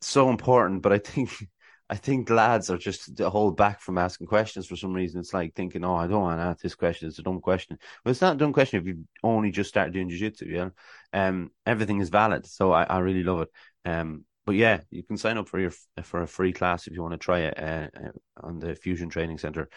[0.00, 0.82] so important.
[0.82, 1.30] But I think
[1.90, 5.20] I think lads are just to hold back from asking questions for some reason.
[5.20, 7.08] It's like thinking, oh, I don't want to ask this question.
[7.08, 7.78] It's a dumb question.
[8.04, 10.70] Well, it's not a dumb question if you only just started doing jiu-jitsu, yeah.
[11.12, 12.44] Um, everything is valid.
[12.46, 13.48] So I, I really love it.
[13.84, 15.72] Um, but yeah, you can sign up for your
[16.04, 19.08] for a free class if you want to try it uh, uh, on the Fusion
[19.08, 19.68] Training Center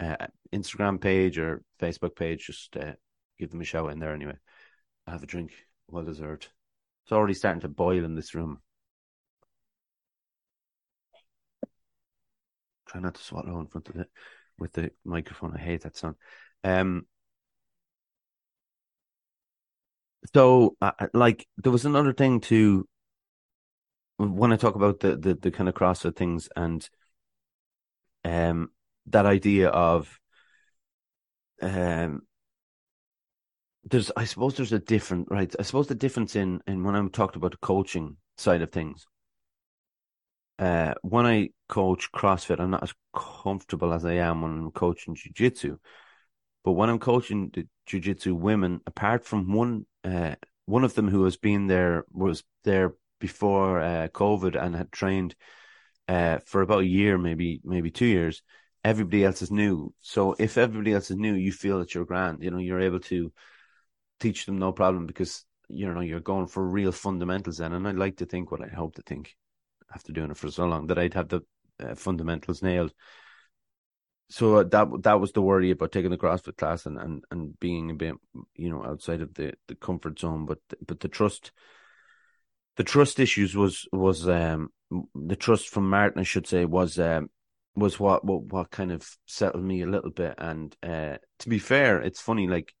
[0.00, 2.46] uh, Instagram page or Facebook page.
[2.46, 2.92] Just uh,
[3.38, 4.36] give them a shout in there anyway.
[5.06, 5.52] Have a drink,
[5.88, 6.48] well deserved.
[7.04, 8.58] It's already starting to boil in this room.
[12.88, 14.08] Try not to swallow in front of it
[14.58, 15.54] with the microphone.
[15.54, 16.16] I hate that sound.
[16.64, 17.06] Um,
[20.34, 22.88] so, uh, like, there was another thing to
[24.18, 26.88] when I talk about the the, the kind of CrossFit things and
[28.24, 28.70] um
[29.06, 30.18] that idea of
[31.62, 32.22] um
[33.84, 37.10] there's I suppose there's a different right I suppose the difference in in when I'm
[37.10, 39.06] talking about the coaching side of things
[40.58, 45.14] uh, when I coach CrossFit, I'm not as comfortable as I am when I'm coaching
[45.14, 45.78] Jiu-Jitsu.
[46.64, 51.24] But when I'm coaching the Jiu-Jitsu women, apart from one, uh, one of them who
[51.24, 55.34] has been there was there before uh, COVID and had trained
[56.08, 58.42] uh, for about a year, maybe maybe two years.
[58.84, 59.92] Everybody else is new.
[60.00, 62.42] So if everybody else is new, you feel that you're grand.
[62.42, 63.32] You know, you're able to
[64.20, 67.58] teach them no problem because you know you're going for real fundamentals.
[67.58, 69.34] Then, and I like to think what I hope to think
[69.94, 71.40] after doing it for so long that I'd have the
[71.80, 72.92] uh, fundamentals nailed.
[74.28, 77.90] So that that was the worry about taking the CrossFit class and, and, and being
[77.90, 78.14] a bit
[78.56, 81.52] you know outside of the, the comfort zone, but but the trust,
[82.76, 84.68] the trust issues was was um
[85.14, 87.30] the trust from Martin I should say was um
[87.76, 90.34] was what what what kind of settled me a little bit.
[90.38, 92.74] And uh, to be fair, it's funny like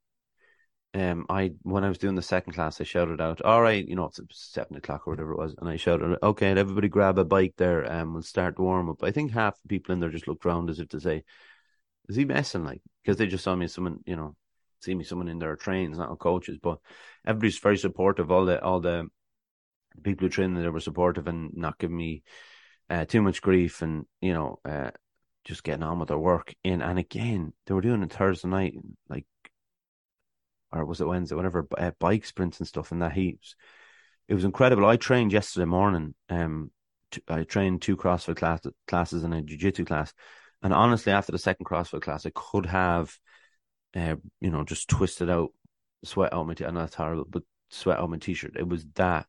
[0.94, 3.94] um, I when I was doing the second class, I shouted out, "All right, you
[3.94, 7.24] know, it's seven o'clock or whatever it was," and I shouted, "Okay, everybody grab a
[7.24, 10.08] bike there, and um, we'll start warm up." I think half the people in there
[10.08, 11.24] just looked around as if to say,
[12.08, 14.36] "Is he messing?" Like because they just saw me someone, you know,
[14.80, 16.78] see me someone in their trains, not coaches, but
[17.26, 18.30] everybody's very supportive.
[18.30, 19.08] All the all the
[20.02, 22.22] people who trained there were supportive and not giving me
[22.90, 24.90] uh, too much grief, and you know, uh,
[25.44, 26.54] just getting on with their work.
[26.64, 28.74] In and again, they were doing it Thursday night,
[29.08, 29.26] like
[30.72, 33.38] or was it Wednesday, whatever, uh, bike sprints and stuff in that heat.
[34.28, 34.86] It was incredible.
[34.86, 36.14] I trained yesterday morning.
[36.28, 36.70] Um,
[37.28, 40.12] I trained two CrossFit class, classes and a jiu-jitsu class.
[40.62, 43.16] And honestly, after the second CrossFit class, I could have,
[43.94, 45.50] uh, you know, just twisted out,
[46.04, 48.56] sweat out my, t- I know that's horrible, but sweat out my t-shirt.
[48.58, 49.26] It was that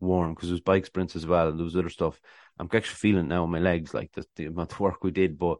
[0.00, 2.20] warm because it was bike sprints as well and there was other stuff.
[2.58, 5.38] I'm actually feeling now in my legs, like the, the amount of work we did,
[5.38, 5.58] but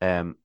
[0.00, 0.36] um,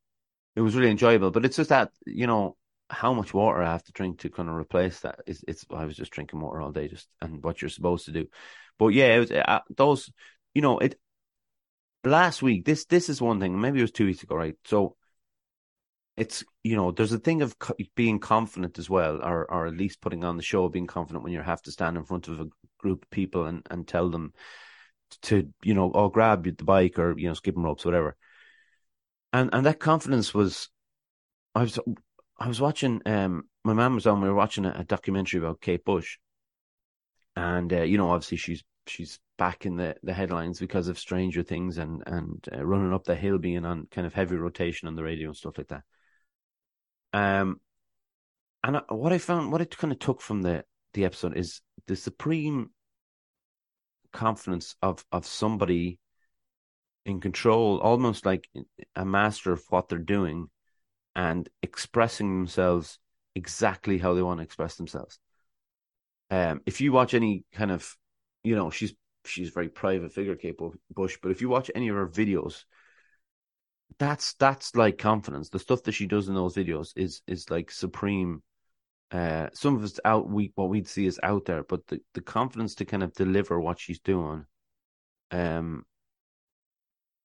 [0.56, 1.32] it was really enjoyable.
[1.32, 2.58] But it's just that, you know,
[2.89, 5.19] how much water I have to drink to kind of replace that.
[5.26, 8.12] It's, it's I was just drinking water all day, just and what you're supposed to
[8.12, 8.28] do.
[8.78, 10.12] But yeah, it was, uh, those,
[10.54, 11.00] you know, it
[12.04, 12.65] last week.
[12.65, 13.60] This this is one thing.
[13.60, 14.56] Maybe it was two weeks ago, right?
[14.65, 14.96] So
[16.15, 19.78] it's you know, there's a thing of co- being confident as well, or or at
[19.78, 22.39] least putting on the show, being confident when you have to stand in front of
[22.39, 22.48] a
[22.84, 24.34] group of people and and tell them
[25.24, 28.15] to you know, oh grab the bike or you know, skipping ropes, whatever.
[29.32, 30.69] And and that confidence was
[31.56, 31.80] I was
[32.38, 33.02] I was watching.
[33.06, 34.22] Um, my mum was on.
[34.22, 36.17] We were watching a, a documentary about Kate Bush,
[37.36, 41.43] and uh, you know, obviously she's she's back in the, the headlines because of Stranger
[41.43, 44.96] Things and and uh, running up the hill being on kind of heavy rotation on
[44.96, 45.84] the radio and stuff like that.
[47.13, 47.60] Um,
[48.63, 51.62] and I, what I found, what I kind of took from the the episode is
[51.88, 52.69] the supreme
[54.12, 56.00] confidence of of somebody
[57.06, 58.48] in control, almost like
[58.96, 60.50] a master of what they're doing,
[61.15, 63.00] and expressing themselves
[63.36, 65.19] exactly how they want to express themselves.
[66.30, 67.96] Um, if you watch any kind of,
[68.43, 68.93] you know, she's
[69.26, 70.58] she's a very private figure, Kate
[70.89, 72.63] Bush, but if you watch any of her videos,
[74.00, 75.50] that's that's like confidence.
[75.50, 78.41] The stuff that she does in those videos is is like supreme.
[79.13, 82.21] Uh, some of it's out we what we'd see is out there, but the, the
[82.21, 84.45] confidence to kind of deliver what she's doing,
[85.32, 85.86] um,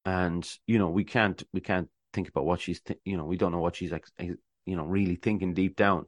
[0.04, 3.36] and you know we can't we can't think about what she's, th- you know, we
[3.36, 6.06] don't know what she's, like, you know, really thinking deep down.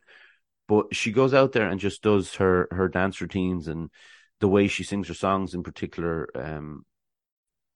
[0.69, 3.91] But she goes out there and just does her her dance routines and
[4.39, 6.85] the way she sings her songs in particular, um,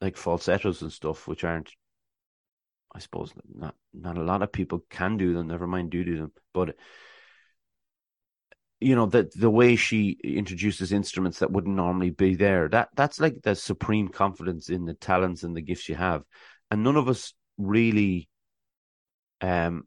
[0.00, 1.72] like falsettos and stuff, which aren't,
[2.94, 5.48] I suppose, not not a lot of people can do them.
[5.48, 6.76] Never mind do do them, but
[8.84, 13.18] you know the the way she introduces instruments that wouldn't normally be there that that's
[13.18, 16.22] like the supreme confidence in the talents and the gifts you have
[16.70, 18.28] and none of us really
[19.40, 19.84] um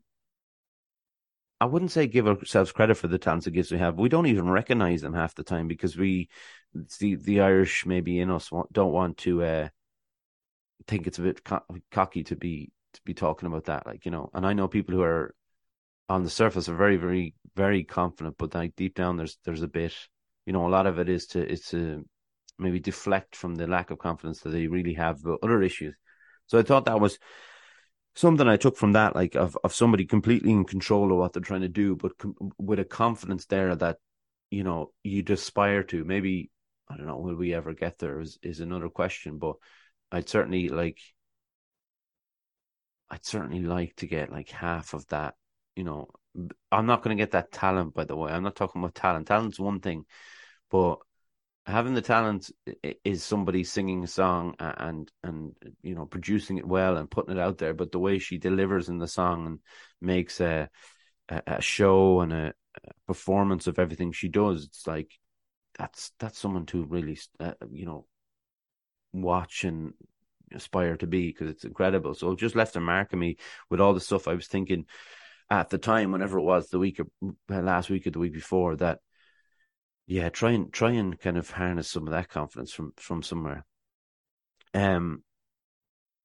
[1.60, 3.97] I wouldn't say give ourselves credit for the talents and gifts we have.
[3.97, 6.29] We don't even recognize them half the time because we,
[6.99, 9.69] the the Irish maybe in us don't want to uh,
[10.88, 13.88] think it's a bit co- cocky to be to be talking about that.
[13.88, 15.33] Like you know, and I know people who are
[16.10, 19.67] on the surface are very very very confident, but like deep down there's there's a
[19.67, 19.93] bit,
[20.46, 22.06] you know, a lot of it is to it's to
[22.60, 25.96] maybe deflect from the lack of confidence that they really have But other issues.
[26.48, 27.20] So I thought that was
[28.15, 31.41] something I took from that, like of of somebody completely in control of what they're
[31.41, 33.98] trying to do, but com- with a confidence there that
[34.52, 36.04] you know you'd aspire to.
[36.04, 36.52] Maybe
[36.89, 38.20] I don't know, will we ever get there?
[38.22, 39.56] Is is another question, but
[40.12, 41.00] I'd certainly like.
[43.10, 45.36] I'd certainly like to get like half of that.
[45.76, 46.10] You know,
[46.71, 48.32] I'm not going to get that talent, by the way.
[48.32, 49.28] I'm not talking about talent.
[49.28, 50.06] Talent's one thing,
[50.69, 51.00] but
[51.67, 52.50] having the talent
[53.04, 57.41] is somebody singing a song and and you know producing it well and putting it
[57.41, 59.60] out there but the way she delivers in the song and
[60.00, 60.69] makes a
[61.30, 62.54] a, show and a,
[63.06, 65.12] performance of everything she does it's like
[65.78, 68.06] that's that's someone to really uh, you know
[69.12, 69.93] watch and
[70.54, 73.36] aspire to be because it's incredible so it just left a mark on me
[73.69, 74.86] with all the stuff i was thinking
[75.49, 77.07] at the time whenever it was the week of,
[77.49, 78.99] last week or the week before that
[80.07, 83.65] yeah, try and try and kind of harness some of that confidence from from somewhere.
[84.73, 85.23] Um,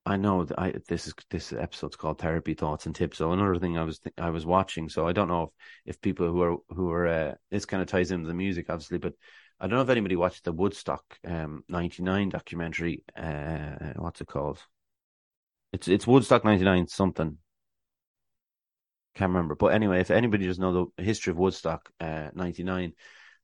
[0.06, 3.18] I know that I this is this episode's called therapy thoughts and tips.
[3.18, 5.50] So another thing I was th- I was watching, so I don't know if
[5.96, 8.98] if people who are who are uh, this kind of ties into the music, obviously,
[8.98, 9.14] but
[9.58, 13.04] I don't know if anybody watched the Woodstock um '99 documentary.
[13.16, 14.60] Uh, what's it called?
[15.72, 17.38] It's it's Woodstock '99 something.
[19.14, 22.94] Can't remember, but anyway, if anybody doesn't know the history of Woodstock uh, '99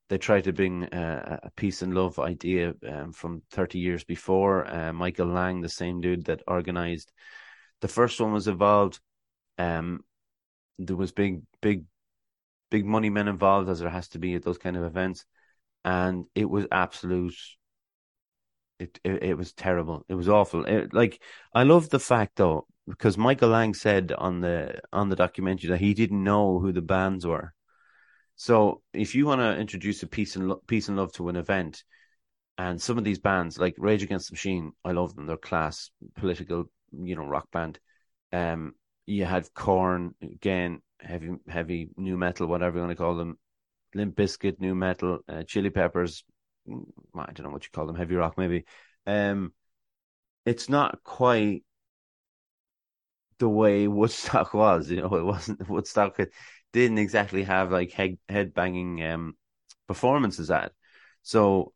[0.09, 4.66] they tried to bring uh, a peace and love idea um, from 30 years before.
[4.66, 7.12] Uh, Michael Lang, the same dude that organized
[7.81, 9.00] the first one, was involved.
[9.59, 10.00] Um,
[10.78, 11.85] there was big, big,
[12.70, 15.26] big money men involved, as there has to be at those kind of events,
[15.85, 17.37] and it was absolute.
[18.78, 20.04] It, it, it was terrible.
[20.09, 20.64] It was awful.
[20.64, 21.20] It, like
[21.52, 25.81] I love the fact though, because Michael Lang said on the on the documentary that
[25.81, 27.53] he didn't know who the bands were
[28.38, 31.35] so if you want to introduce a peace and lo- peace and love to an
[31.35, 31.83] event,
[32.57, 35.27] and some of these bands like Rage Against the Machine, I love them.
[35.27, 37.81] They're class political, you know, rock band.
[38.33, 38.74] Um,
[39.07, 43.38] you had Korn again, heavy heavy nu metal, whatever you want to call them.
[43.92, 46.22] Limp Bizkit, nu metal, uh, Chili Peppers.
[46.68, 46.85] Mm,
[47.16, 48.66] I don't know what you call them, heavy rock maybe.
[49.05, 49.53] Um,
[50.46, 51.64] it's not quite
[53.38, 54.90] the way Woodstock was.
[54.90, 56.33] You know, it wasn't Woodstock It
[56.72, 59.37] didn't exactly have like head head banging um,
[59.87, 60.72] performances at.
[61.22, 61.72] So,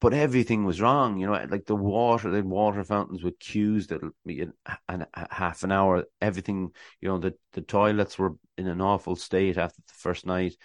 [0.00, 1.18] but everything was wrong.
[1.18, 4.52] You know, like the water, the water fountains with queues that'll be in
[4.88, 6.04] a half an hour.
[6.20, 10.56] Everything, you know, the the toilets were in an awful state after the first night.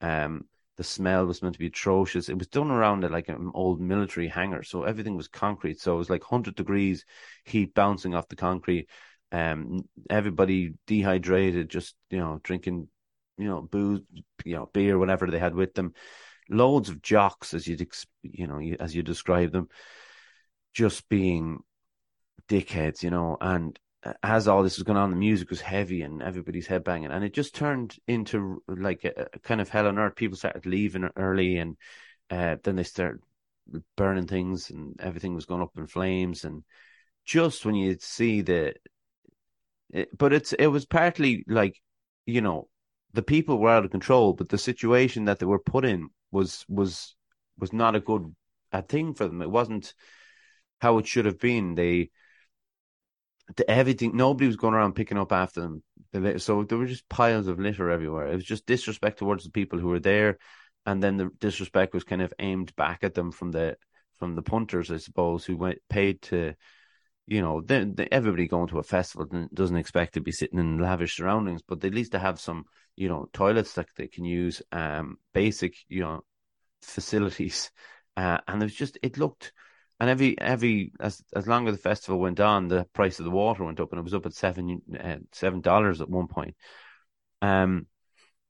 [0.00, 0.44] Um,
[0.76, 2.28] the smell was meant to be atrocious.
[2.30, 5.78] It was done around it like an old military hangar, so everything was concrete.
[5.78, 7.04] So it was like hundred degrees
[7.44, 8.88] heat bouncing off the concrete.
[9.32, 12.88] Um, everybody dehydrated, just you know, drinking
[13.40, 14.02] you know, booze,
[14.44, 15.94] you know, beer, whatever they had with them.
[16.48, 17.88] Loads of jocks, as you'd,
[18.22, 19.68] you know, as you describe them,
[20.74, 21.60] just being
[22.48, 23.38] dickheads, you know.
[23.40, 23.78] And
[24.22, 27.24] as all this was going on, the music was heavy and everybody's head banging, and
[27.24, 30.16] it just turned into like a, a kind of hell on earth.
[30.16, 31.76] People started leaving early, and
[32.30, 33.20] uh, then they started
[33.96, 36.44] burning things, and everything was going up in flames.
[36.44, 36.62] And
[37.24, 38.74] just when you see the,
[40.16, 41.80] but it's it was partly like
[42.26, 42.68] you know
[43.12, 46.64] the people were out of control, but the situation that they were put in was
[46.68, 47.16] was
[47.58, 48.34] was not a good
[48.72, 49.42] a thing for them.
[49.42, 49.94] It wasn't
[50.80, 51.74] how it should have been.
[51.74, 52.10] They
[53.56, 55.82] the, everything nobody was going around picking up after them.
[56.38, 58.28] So there were just piles of litter everywhere.
[58.28, 60.38] It was just disrespect towards the people who were there,
[60.86, 63.76] and then the disrespect was kind of aimed back at them from the
[64.18, 66.54] from the punters, I suppose, who went paid to
[67.30, 67.62] you know,
[68.10, 71.94] everybody going to a festival doesn't expect to be sitting in lavish surroundings, but at
[71.94, 72.64] least to have some,
[72.96, 76.20] you know, toilets that they can use, um, basic, you know,
[76.82, 77.70] facilities.
[78.16, 79.52] Uh, and it was just, it looked,
[79.98, 83.30] and every, every, as, as long as the festival went on, the price of the
[83.30, 86.54] water went up and it was up at seven, uh, seven dollars at one point.
[87.40, 87.86] Um,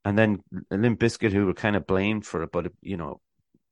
[0.03, 3.21] and then Limp Bizkit, who were kind of blamed for it, but, you know,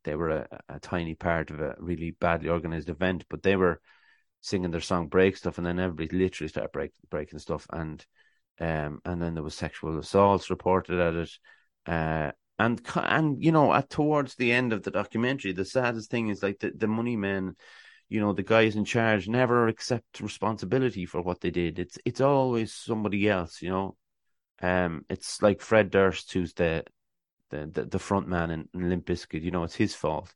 [0.05, 3.81] they were a, a tiny part of a really badly organized event, but they were,
[4.41, 8.05] singing their song break stuff and then everybody literally started break, breaking stuff and
[8.59, 11.31] um and then there was sexual assaults reported at it
[11.87, 16.29] uh and and you know at towards the end of the documentary the saddest thing
[16.29, 17.55] is like the, the money men
[18.09, 22.21] you know the guys in charge never accept responsibility for what they did it's it's
[22.21, 23.95] always somebody else you know
[24.61, 26.83] Um, it's like Fred Durst, who's the
[27.49, 29.41] the the, the front man in, in Limp Bizkit.
[29.41, 30.33] You know, it's his fault.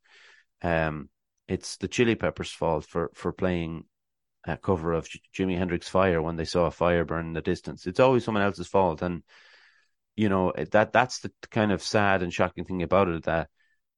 [0.62, 1.10] Um,
[1.48, 3.84] it's the Chili Peppers' fault for for playing
[4.46, 7.88] a cover of Jimi Hendrix Fire when they saw a fire burn in the distance.
[7.88, 9.24] It's always someone else's fault, and
[10.16, 13.24] you know that that's the kind of sad and shocking thing about it.
[13.24, 13.50] That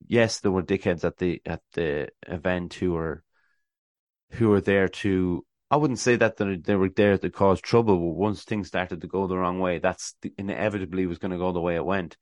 [0.08, 3.24] yes, there were dickheads at the at the event who were
[4.32, 5.46] who were there to.
[5.72, 7.98] I wouldn't say that they were there to cause trouble.
[7.98, 11.38] But once things started to go the wrong way, that's the, inevitably was going to
[11.38, 12.18] go the way it went.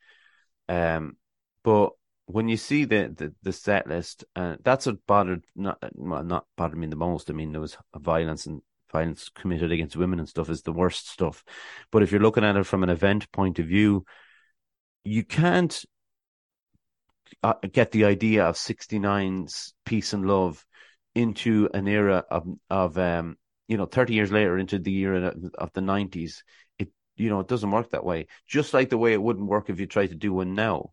[0.70, 1.18] Um,
[1.64, 1.92] but
[2.26, 6.46] when you see the, the, the set list, uh, that's what bothered not well, not
[6.56, 7.30] bothered me the most.
[7.30, 8.62] I mean, there was violence and
[8.92, 11.44] violence committed against women and stuff is the worst stuff.
[11.92, 14.06] But if you're looking at it from an event point of view,
[15.04, 15.84] you can't
[17.42, 20.66] uh, get the idea of 69's peace and love
[21.16, 25.72] into an era of of um you know 30 years later into the era of
[25.74, 26.44] the 90s
[26.80, 29.70] it you know it doesn't work that way just like the way it wouldn't work
[29.70, 30.92] if you try to do one now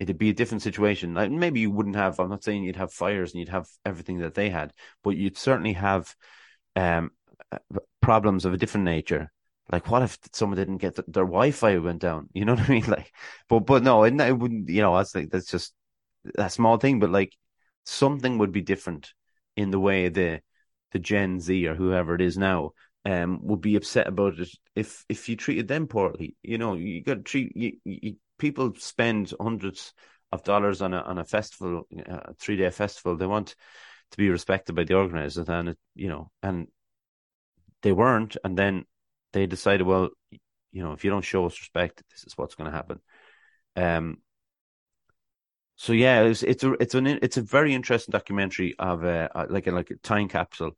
[0.00, 1.14] it'd be a different situation.
[1.14, 4.18] Like maybe you wouldn't have i'm not saying you'd have fires and you'd have everything
[4.18, 4.72] that they had
[5.02, 6.14] but you'd certainly have
[6.76, 7.10] um
[7.52, 7.58] uh,
[8.00, 9.32] problems of a different nature.
[9.72, 12.28] Like what if someone didn't get the, their wi-fi went down?
[12.34, 12.86] You know what i mean?
[12.86, 13.12] Like
[13.48, 15.74] but but no it, it wouldn't you know that's like that's just
[16.36, 17.32] a small thing but like
[17.84, 19.12] something would be different
[19.56, 20.40] in the way the
[20.92, 22.70] the gen z or whoever it is now
[23.04, 26.36] um would be upset about it if if you treated them poorly.
[26.42, 29.92] You know you got to treat you, you, people spend hundreds
[30.32, 33.54] of dollars on a on a festival a three day festival they want
[34.10, 36.66] to be respected by the organizers and it, you know and
[37.82, 38.84] they weren't and then
[39.34, 42.70] they decided, well, you know, if you don't show us respect, this is what's going
[42.70, 43.00] to happen.
[43.76, 44.18] Um.
[45.76, 49.46] So yeah, it's it's a it's an it's a very interesting documentary of a uh,
[49.50, 50.76] like a like a time capsule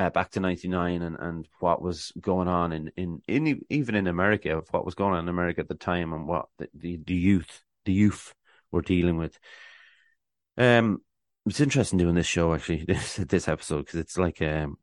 [0.00, 4.06] uh, back to '99 and and what was going on in, in in even in
[4.06, 6.98] America of what was going on in America at the time and what the the,
[7.06, 8.34] the youth the youth
[8.72, 9.38] were dealing with.
[10.56, 11.02] Um,
[11.44, 14.78] it's interesting doing this show actually this this episode because it's like um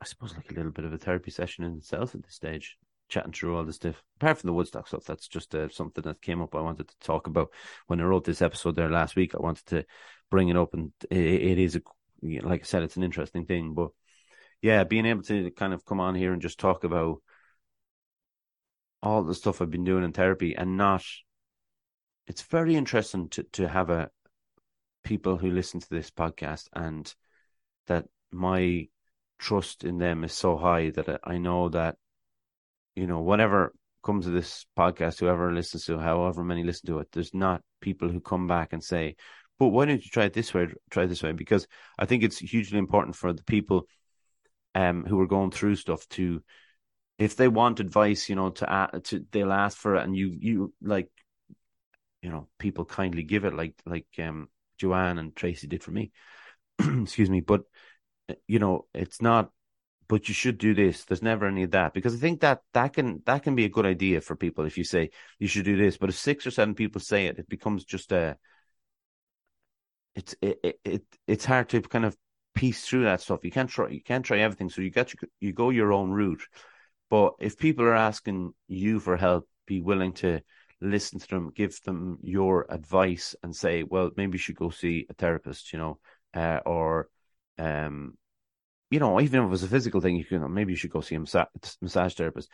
[0.00, 2.78] I suppose like a little bit of a therapy session in itself at this stage,
[3.08, 4.02] chatting through all this stuff.
[4.16, 6.56] Apart from the Woodstock stuff, that's just uh, something that came up.
[6.56, 7.50] I wanted to talk about
[7.86, 9.34] when I wrote this episode there last week.
[9.34, 9.84] I wanted to
[10.30, 11.82] bring it up, and it, it is a
[12.22, 13.74] like I said, it's an interesting thing.
[13.74, 13.90] But
[14.62, 17.22] yeah, being able to kind of come on here and just talk about
[19.02, 21.04] all the stuff I've been doing in therapy and not.
[22.26, 24.10] It's very interesting to to have a
[25.02, 27.12] people who listen to this podcast and
[27.86, 28.88] that my
[29.38, 31.96] trust in them is so high that I know that,
[32.94, 37.08] you know, whatever comes of this podcast, whoever listens to, however many listen to it,
[37.12, 39.16] there's not people who come back and say,
[39.60, 41.32] but why don't you try it this way, try this way?
[41.32, 43.86] Because I think it's hugely important for the people
[44.74, 46.42] um, who are going through stuff to,
[47.18, 50.34] if they want advice, you know, to, uh, to they'll ask for it, and you
[50.40, 51.10] you like,
[52.22, 54.48] you know, people kindly give it, like like um
[54.78, 56.10] Joanne and Tracy did for me.
[56.78, 57.64] Excuse me, but
[58.48, 59.50] you know, it's not,
[60.08, 61.04] but you should do this.
[61.04, 63.70] There's never any of that because I think that that can that can be a
[63.70, 65.98] good idea for people if you say you should do this.
[65.98, 68.38] But if six or seven people say it, it becomes just a.
[70.14, 72.16] It's it, it, it's hard to kind of
[72.54, 73.44] piece through that stuff.
[73.44, 76.10] You can't try you can't try everything, so you got you, you go your own
[76.10, 76.42] route.
[77.08, 80.40] But if people are asking you for help, be willing to
[80.80, 85.06] listen to them, give them your advice, and say, well, maybe you should go see
[85.10, 85.98] a therapist, you know,
[86.34, 87.08] uh, or
[87.58, 88.16] um,
[88.90, 91.00] you know, even if it was a physical thing, you can maybe you should go
[91.00, 91.46] see a massage,
[91.80, 92.48] massage therapist.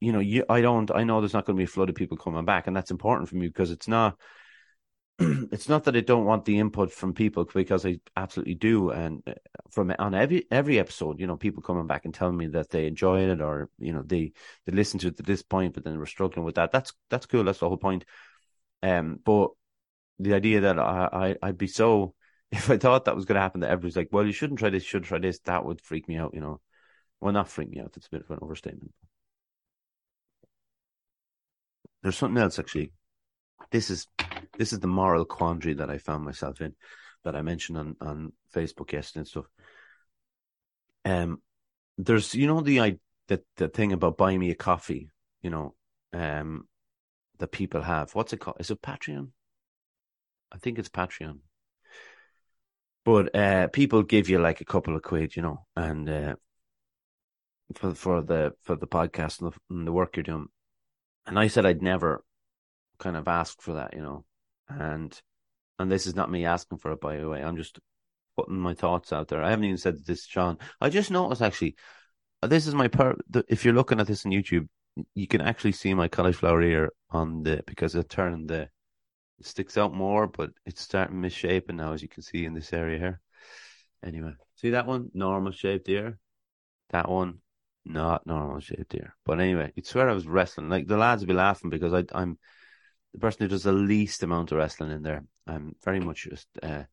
[0.00, 0.90] You know, you I don't.
[0.90, 2.90] I know there's not going to be a flood of people coming back, and that's
[2.90, 4.18] important for me because it's not.
[5.52, 9.22] it's not that I don't want the input from people because I absolutely do, and
[9.26, 9.34] uh,
[9.70, 12.86] from on every every episode, you know, people coming back and telling me that they
[12.86, 14.32] enjoy it, or you know, they
[14.66, 16.72] they listen to it to this point, but then we're struggling with that.
[16.72, 17.44] That's that's cool.
[17.44, 18.04] That's the whole point.
[18.82, 19.50] Um, but
[20.18, 22.14] the idea that I, I I'd be so
[22.52, 24.70] if I thought that was going to happen, that everybody's like, well, you shouldn't try
[24.70, 26.60] this, you should try this, that would freak me out, you know.
[27.20, 27.94] Well, not freak me out.
[27.96, 28.92] It's a bit of an overstatement.
[32.02, 32.92] There's something else actually.
[33.70, 34.06] This is
[34.62, 36.72] this is the moral quandary that I found myself in,
[37.24, 39.46] that I mentioned on on Facebook yesterday and stuff.
[41.04, 41.42] Um,
[41.98, 45.10] there's you know the I the the thing about buying me a coffee,
[45.42, 45.74] you know,
[46.12, 46.68] um,
[47.38, 48.14] that people have.
[48.14, 48.58] What's it called?
[48.60, 49.30] Is it Patreon?
[50.52, 51.38] I think it's Patreon.
[53.04, 56.36] But uh, people give you like a couple of quid, you know, and uh,
[57.74, 60.46] for for the for the podcast and the, and the work you're doing.
[61.26, 62.22] And I said I'd never
[63.00, 64.24] kind of ask for that, you know,
[64.78, 65.20] and
[65.78, 67.42] and this is not me asking for it, by the way.
[67.42, 67.78] I'm just
[68.36, 69.42] putting my thoughts out there.
[69.42, 70.58] I haven't even said this, Sean.
[70.80, 71.76] I just noticed actually,
[72.42, 73.16] this is my per.
[73.48, 74.68] If you're looking at this on YouTube,
[75.14, 78.68] you can actually see my cauliflower ear on the because it turned the
[79.38, 82.72] it sticks out more, but it's starting misshapen now, as you can see in this
[82.72, 83.20] area here.
[84.04, 86.18] Anyway, see that one normal shaped ear,
[86.90, 87.38] that one
[87.84, 89.16] not normal shaped ear.
[89.24, 90.68] But anyway, you'd swear I was wrestling.
[90.68, 92.38] Like the lads would be laughing because I, I'm
[93.12, 95.24] the person who does the least amount of wrestling in there.
[95.46, 96.84] I'm very much just uh,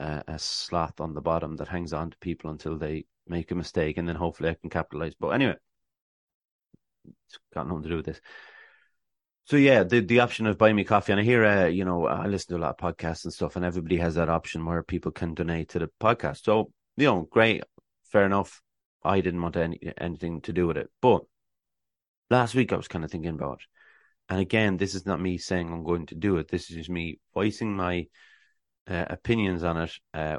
[0.00, 3.54] uh, a sloth on the bottom that hangs on to people until they make a
[3.54, 5.14] mistake, and then hopefully I can capitalize.
[5.18, 5.56] But anyway,
[7.04, 8.20] it's got nothing to do with this.
[9.44, 12.06] So yeah, the the option of buying me coffee, and I hear, uh, you know,
[12.06, 14.82] I listen to a lot of podcasts and stuff, and everybody has that option where
[14.82, 16.44] people can donate to the podcast.
[16.44, 17.62] So you know, great,
[18.04, 18.62] fair enough.
[19.04, 21.24] I didn't want any anything to do with it, but
[22.30, 23.66] last week I was kind of thinking about, it.
[24.28, 26.48] And again, this is not me saying I'm going to do it.
[26.48, 28.06] This is just me voicing my
[28.88, 29.92] uh, opinions on it.
[30.14, 30.38] Uh,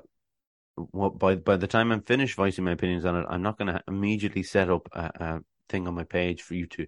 [0.75, 3.73] what by by the time I'm finished voicing my opinions on it, I'm not going
[3.73, 6.87] to immediately set up a, a thing on my page for you to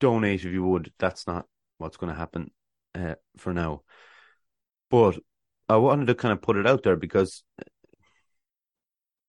[0.00, 0.92] donate if you would.
[0.98, 1.46] That's not
[1.78, 2.50] what's going to happen
[2.94, 3.82] uh, for now.
[4.90, 5.18] But
[5.68, 7.42] I wanted to kind of put it out there because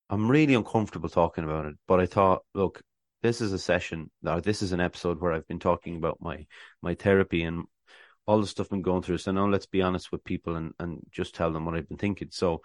[0.10, 1.76] I'm really uncomfortable talking about it.
[1.88, 2.82] But I thought, look,
[3.24, 6.46] this is a session, or this is an episode where I've been talking about my
[6.82, 7.64] my therapy and
[8.28, 9.18] all the stuff I'm going through.
[9.18, 11.98] So now let's be honest with people and and just tell them what I've been
[11.98, 12.28] thinking.
[12.32, 12.62] So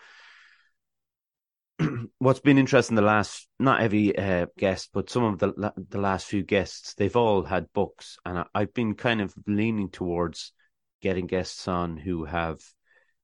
[2.18, 6.26] what's been interesting the last not every uh, guest but some of the the last
[6.26, 10.52] few guests they've all had books and I, have been kind of leaning towards
[11.00, 12.58] getting guests on who have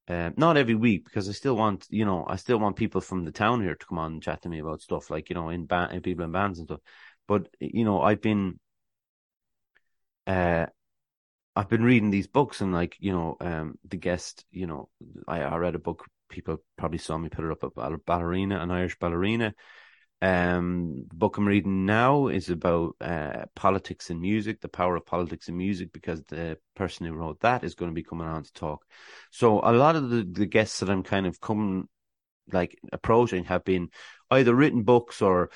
[0.07, 3.25] uh, not every week because I still want you know I still want people from
[3.25, 5.49] the town here to come on and chat to me about stuff like you know
[5.49, 6.81] in band people in bands and stuff
[7.27, 8.59] but you know I've been
[10.27, 10.67] uh
[11.57, 14.89] I've been reading these books and like you know um the guest you know
[15.29, 18.71] I, I read a book people probably saw me put it up a Ballerina, an
[18.71, 19.55] Irish ballerina.
[20.21, 25.07] Um, the book I'm reading now is about uh, politics and music, the power of
[25.07, 28.43] politics and music, because the person who wrote that is going to be coming on
[28.43, 28.85] to talk.
[29.31, 31.89] So a lot of the, the guests that I'm kind of coming,
[32.51, 33.91] like approaching, have been
[34.31, 35.51] either written books or,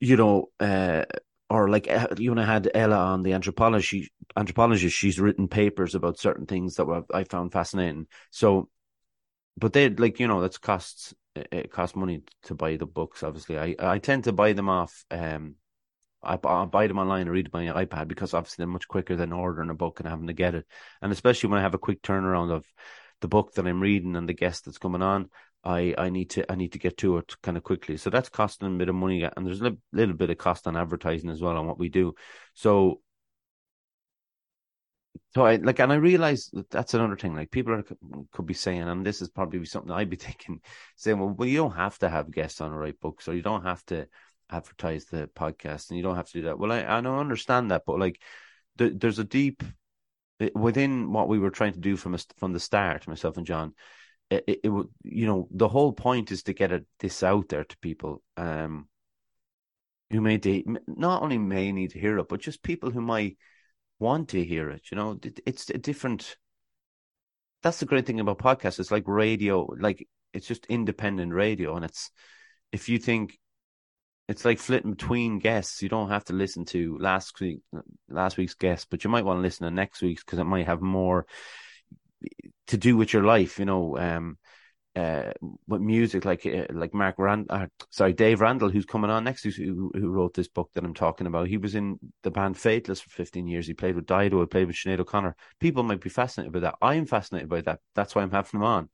[0.00, 1.04] you know, uh,
[1.48, 4.96] or like uh, you know, I had Ella on the anthropology anthropologist.
[4.96, 8.06] She's written papers about certain things that were, I found fascinating.
[8.30, 8.68] So
[9.56, 13.22] but they like you know that's costs it costs money to buy the books.
[13.22, 15.04] Obviously, I I tend to buy them off.
[15.10, 15.56] Um,
[16.22, 19.32] I, I buy them online or read my iPad because obviously they're much quicker than
[19.32, 20.66] ordering a book and having to get it.
[21.00, 22.66] And especially when I have a quick turnaround of
[23.20, 25.30] the book that I'm reading and the guest that's coming on,
[25.62, 27.96] I, I need to I need to get to it kind of quickly.
[27.96, 30.76] So that's costing a bit of money, and there's a little bit of cost on
[30.76, 32.14] advertising as well on what we do.
[32.54, 33.00] So
[35.34, 37.34] so I like, and I realize that that's another thing.
[37.34, 37.84] Like people are,
[38.32, 40.60] could be saying, and this is probably something I'd be thinking,
[40.96, 43.42] saying, well, well, you don't have to have guests on a write books, or you
[43.42, 44.06] don't have to
[44.50, 46.58] advertise the podcast, and you don't have to do that.
[46.58, 48.20] Well, I I don't understand that, but like,
[48.76, 49.62] the, there's a deep
[50.40, 53.46] eh, within what we were trying to do from a, from the start, myself and
[53.46, 53.74] John.
[54.30, 57.48] It, it, it would, you know, the whole point is to get it, this out
[57.48, 58.88] there to people, um,
[60.10, 63.36] who may de- not only may need to hear it, but just people who might
[63.98, 64.82] want to hear it.
[64.90, 66.36] You know, it's a different.
[67.62, 68.80] That's the great thing about podcasts.
[68.80, 72.10] It's like radio, like it's just independent radio, and it's
[72.72, 73.38] if you think
[74.30, 75.82] it's like flitting between guests.
[75.82, 77.62] You don't have to listen to last week
[78.08, 80.66] last week's guest, but you might want to listen to next week's because it might
[80.66, 81.26] have more
[82.68, 83.58] to do with your life.
[83.58, 84.38] You know, um,
[84.96, 85.32] uh,
[85.68, 89.44] with music, like uh, like Mark Rand, uh, sorry, Dave Randall, who's coming on next,
[89.44, 91.46] who who wrote this book that I'm talking about.
[91.46, 93.66] He was in the band Faithless for 15 years.
[93.66, 95.36] He played with Dido, he played with Sinead O'Connor.
[95.60, 96.74] People might be fascinated by that.
[96.82, 97.78] I'm fascinated by that.
[97.94, 98.88] That's why I'm having him on.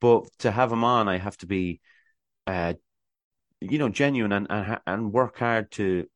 [0.00, 1.80] But to have him on, I have to be,
[2.48, 2.74] uh,
[3.60, 6.06] you know, genuine and and and work hard to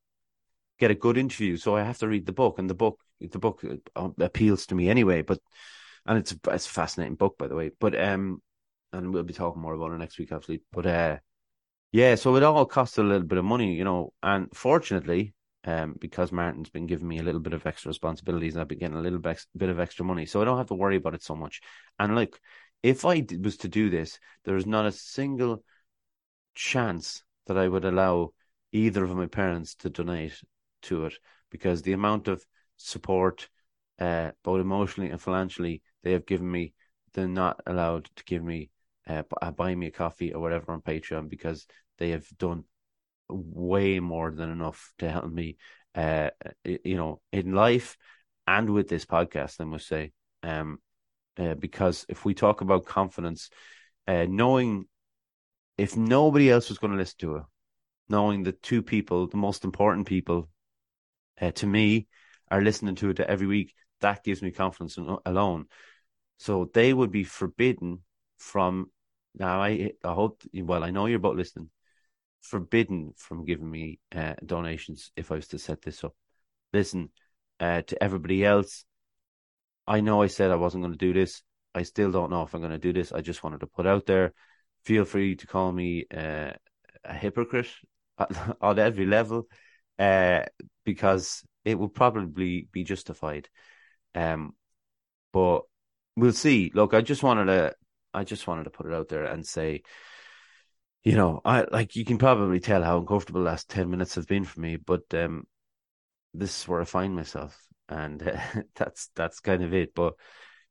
[0.79, 1.55] get a good interview.
[1.55, 3.63] So I have to read the book, and the book the book
[3.95, 5.21] uh, appeals to me anyway.
[5.21, 5.39] But
[6.07, 7.71] and it's it's a fascinating book, by the way.
[7.79, 8.41] But um
[8.93, 10.61] and we'll be talking more about it next week, actually.
[10.71, 11.17] But uh,
[11.91, 14.13] yeah, so it all costs a little bit of money, you know.
[14.23, 15.33] And fortunately,
[15.65, 18.79] um, because Martin's been giving me a little bit of extra responsibilities, and I've been
[18.79, 21.15] getting a little bit, bit of extra money, so I don't have to worry about
[21.15, 21.61] it so much.
[21.99, 22.39] And like,
[22.83, 25.63] if I was to do this, there is not a single
[26.55, 28.31] chance that I would allow
[28.71, 30.41] either of my parents to donate
[30.83, 31.13] to it
[31.49, 32.45] because the amount of
[32.77, 33.49] support,
[33.99, 36.73] uh, both emotionally and financially, they have given me,
[37.13, 38.69] they're not allowed to give me
[39.09, 41.65] uh, uh, buy me a coffee or whatever on Patreon because
[41.97, 42.63] they have done
[43.27, 45.57] way more than enough to help me,
[45.95, 46.29] uh,
[46.63, 47.97] you know, in life
[48.45, 49.59] and with this podcast.
[49.59, 50.79] I must say, um,
[51.37, 53.49] uh, because if we talk about confidence,
[54.07, 54.85] uh, knowing
[55.77, 57.43] if nobody else was going to listen to it,
[58.07, 60.47] knowing the two people, the most important people
[61.41, 62.07] uh, to me
[62.49, 63.73] are listening to it every week.
[64.01, 65.65] That gives me confidence alone.
[66.37, 68.03] So they would be forbidden
[68.37, 68.91] from
[69.37, 69.61] now.
[69.61, 71.69] I I hope well I know you're both listening.
[72.41, 76.15] Forbidden from giving me uh, donations if I was to set this up.
[76.73, 77.09] Listen
[77.59, 78.85] uh, to everybody else.
[79.87, 81.41] I know I said I wasn't going to do this.
[81.73, 83.11] I still don't know if I'm going to do this.
[83.11, 84.33] I just wanted to put out there.
[84.83, 86.51] Feel free to call me uh,
[87.03, 87.69] a hypocrite
[88.61, 89.47] on every level,
[89.99, 90.43] uh,
[90.85, 93.49] because it will probably be justified.
[94.15, 94.55] Um,
[95.33, 95.63] but
[96.17, 96.71] we'll see.
[96.73, 97.75] Look, I just wanted to,
[98.13, 99.83] I just wanted to put it out there and say,
[101.03, 104.27] you know, I like you can probably tell how uncomfortable the last ten minutes have
[104.27, 105.45] been for me, but um,
[106.33, 107.57] this is where I find myself,
[107.87, 108.39] and uh,
[108.75, 109.95] that's that's kind of it.
[109.95, 110.15] But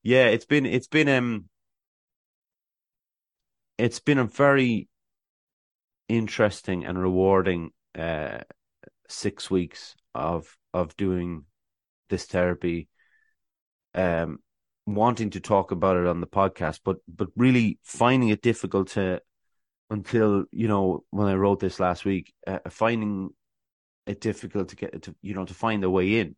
[0.03, 1.49] yeah, it's been it's been um,
[3.79, 4.89] it's been a very
[6.09, 8.39] interesting and rewarding uh
[9.09, 11.45] six weeks of of doing
[12.09, 12.89] this therapy
[13.95, 14.39] um
[14.87, 19.21] wanting to talk about it on the podcast but but really finding it difficult to
[19.91, 23.31] until you know when i wrote this last week uh, finding
[24.07, 26.37] it difficult to get to you know to find a way in.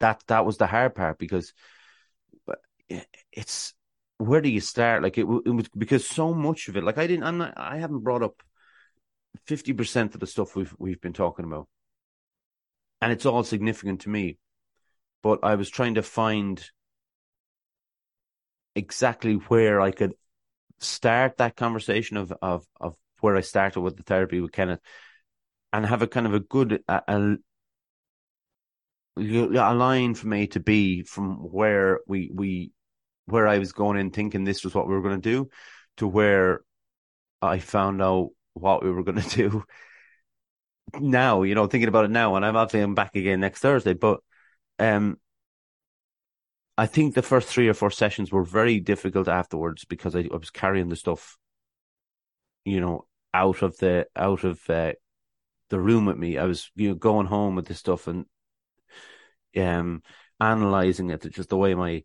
[0.00, 1.52] That that was the hard part because
[3.32, 3.74] it's
[4.18, 5.02] where do you start?
[5.02, 7.78] Like it, it was because so much of it like i didn't i'm not i
[7.78, 8.42] haven't brought up
[9.46, 11.68] 50% of the stuff we've we've been talking about.
[13.02, 14.38] And it's all significant to me
[15.22, 16.70] but i was trying to find
[18.76, 20.14] exactly where i could
[20.78, 24.80] start that conversation of of of where i started with the therapy with kenneth
[25.72, 27.36] and have a kind of a good a, a,
[29.18, 32.72] a line from A to B from where we we
[33.26, 35.50] where I was going in thinking this was what we were going to do
[35.98, 36.60] to where
[37.42, 39.64] I found out what we were going to do
[41.00, 43.94] now, you know, thinking about it now, and I'm obviously I'm back again next Thursday,
[43.94, 44.20] but
[44.78, 45.18] um,
[46.78, 50.36] I think the first three or four sessions were very difficult afterwards because I, I
[50.36, 51.38] was carrying the stuff,
[52.64, 54.92] you know, out of the out of uh,
[55.70, 56.38] the room with me.
[56.38, 58.26] I was you know going home with this stuff and
[59.56, 60.02] um
[60.38, 62.02] analyzing it, just the way my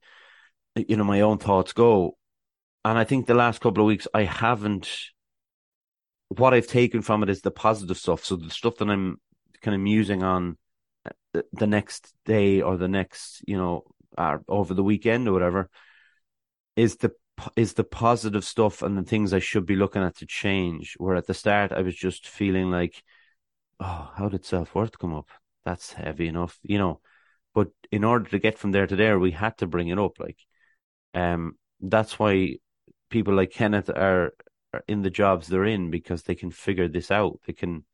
[0.76, 2.18] you know my own thoughts go.
[2.86, 4.90] And I think the last couple of weeks I haven't.
[6.30, 8.24] What I've taken from it is the positive stuff.
[8.24, 9.20] So the stuff that I'm
[9.62, 10.58] kind of musing on
[11.36, 13.84] uh, the next day or the next, you know,
[14.18, 15.70] or over the weekend or whatever,
[16.76, 17.12] is the
[17.56, 20.96] is the positive stuff and the things I should be looking at to change.
[20.98, 23.04] Where at the start I was just feeling like
[23.82, 25.30] oh, how did self worth come up?
[25.66, 27.02] That's heavy enough, you know.
[27.54, 30.20] But in order to get from there to there, we had to bring it up.
[30.20, 30.38] Like,
[31.14, 32.58] um, that's why
[33.10, 34.34] people like Kenneth are,
[34.74, 37.40] are in the jobs they're in because they can figure this out.
[37.46, 37.86] They can,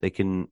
[0.00, 0.48] they can,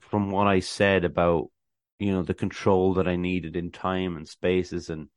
[0.00, 1.50] from what I said about,
[1.98, 5.08] you know, the control that I needed in time and spaces and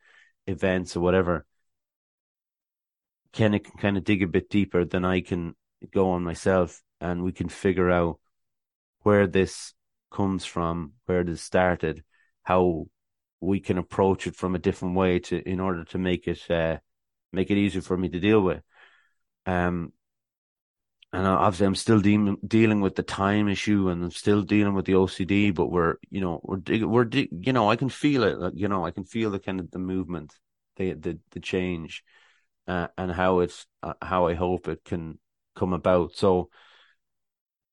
[0.46, 1.46] events or whatever.
[3.34, 5.56] Kenneth can kind of dig a bit deeper than I can
[5.94, 8.20] go on myself and we can figure out
[9.02, 9.74] where this
[10.12, 12.04] comes from, where it started,
[12.44, 12.88] how
[13.40, 16.78] we can approach it from a different way to in order to make it uh,
[17.32, 18.64] make it easier for me to deal with.
[19.46, 19.94] Um,
[21.14, 24.86] and obviously I'm still de- dealing with the time issue, and I'm still dealing with
[24.86, 25.52] the OCD.
[25.52, 28.54] But we're, you know, we're we're you know, I can feel it.
[28.56, 30.34] You know, I can feel the kind of the movement,
[30.76, 32.04] the the the change,
[32.68, 35.18] uh, and how it's uh, how I hope it can
[35.56, 36.16] come about.
[36.16, 36.50] So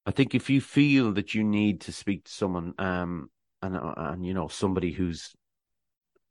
[0.07, 3.31] I think if you feel that you need to speak to someone, um,
[3.63, 5.35] and uh, and you know somebody who's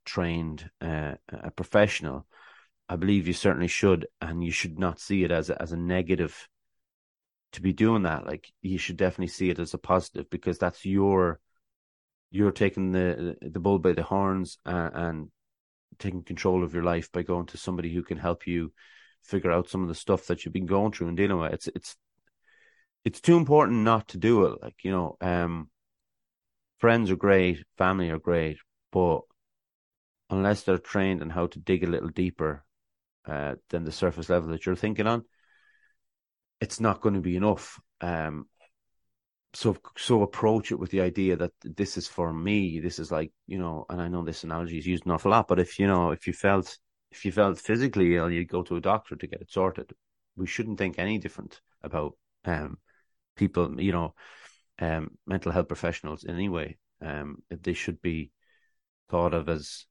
[0.05, 2.27] trained, uh, a professional,
[2.87, 6.47] I believe you certainly should, and you should not see it as as a negative
[7.53, 8.25] to be doing that.
[8.25, 11.39] Like you should definitely see it as a positive because that's your
[12.31, 15.29] you're taking the the bull by the horns uh, and
[15.99, 18.71] taking control of your life by going to somebody who can help you
[19.21, 21.53] figure out some of the stuff that you've been going through and dealing with.
[21.53, 21.95] It's it's
[23.05, 24.61] it's too important not to do it.
[24.61, 25.69] Like, you know, um,
[26.79, 28.57] friends are great, family are great,
[28.91, 29.21] but
[30.29, 32.63] unless they're trained in how to dig a little deeper
[33.25, 35.23] uh, than the surface level that you're thinking on,
[36.59, 37.79] it's not going to be enough.
[38.01, 38.47] Um,
[39.53, 42.79] so so approach it with the idea that this is for me.
[42.79, 45.47] This is like you know, and I know this analogy is used an awful lot,
[45.47, 46.77] but if you know, if you felt
[47.11, 49.93] if you felt physically ill, you'd go to a doctor to get it sorted.
[50.35, 52.79] We shouldn't think any different about um,
[53.35, 54.15] people, you know,
[54.79, 56.77] um, mental health professionals in any way.
[57.01, 58.31] Um, they should be
[59.09, 59.85] thought of as,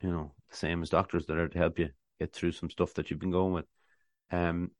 [0.00, 2.94] you know, the same as doctors that are to help you get through some stuff
[2.94, 3.66] that you've been going with.
[4.30, 4.70] Um,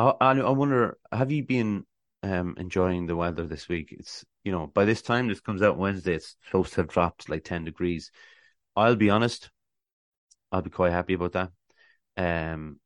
[0.00, 1.84] I, I wonder, have you been
[2.22, 3.94] um, enjoying the weather this week?
[3.98, 7.28] It's you know, by this time this comes out Wednesday, it's supposed to have dropped
[7.28, 8.10] like 10 degrees.
[8.74, 9.50] I'll be honest,
[10.50, 11.50] I'll be quite happy about that.
[12.16, 12.80] Um,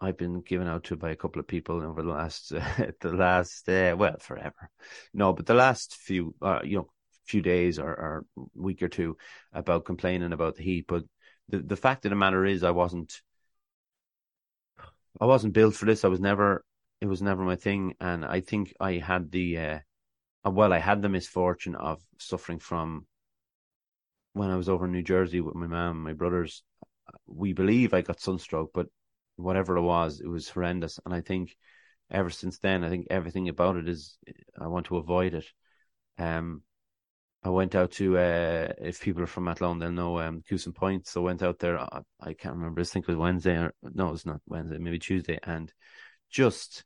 [0.00, 3.12] I've been given out to by a couple of people over the last, uh, the
[3.12, 4.70] last, uh, well, forever.
[5.14, 6.90] No, but the last few, uh, you know,
[7.26, 9.16] few days or, or week or two
[9.52, 10.86] about complaining about the heat.
[10.88, 11.04] But
[11.48, 13.20] the, the fact of the matter is, I wasn't,
[15.20, 16.04] I wasn't built for this.
[16.04, 16.64] I was never,
[17.00, 17.94] it was never my thing.
[18.00, 19.78] And I think I had the, uh,
[20.46, 23.06] uh, well, I had the misfortune of suffering from
[24.32, 26.62] when I was over in New Jersey with my mom, my brothers.
[27.26, 28.86] We believe I got sunstroke, but
[29.36, 30.98] whatever it was, it was horrendous.
[31.04, 31.56] And I think
[32.10, 34.16] ever since then, I think everything about it is
[34.58, 35.46] I want to avoid it.
[36.18, 36.62] Um,
[37.44, 41.08] I went out to uh, if people are from Athlone, they'll know um, Coosan Point.
[41.08, 41.78] So I went out there.
[41.78, 42.80] I, I can't remember.
[42.80, 45.72] I think it was Wednesday or no, it's not Wednesday, maybe Tuesday, and
[46.30, 46.84] just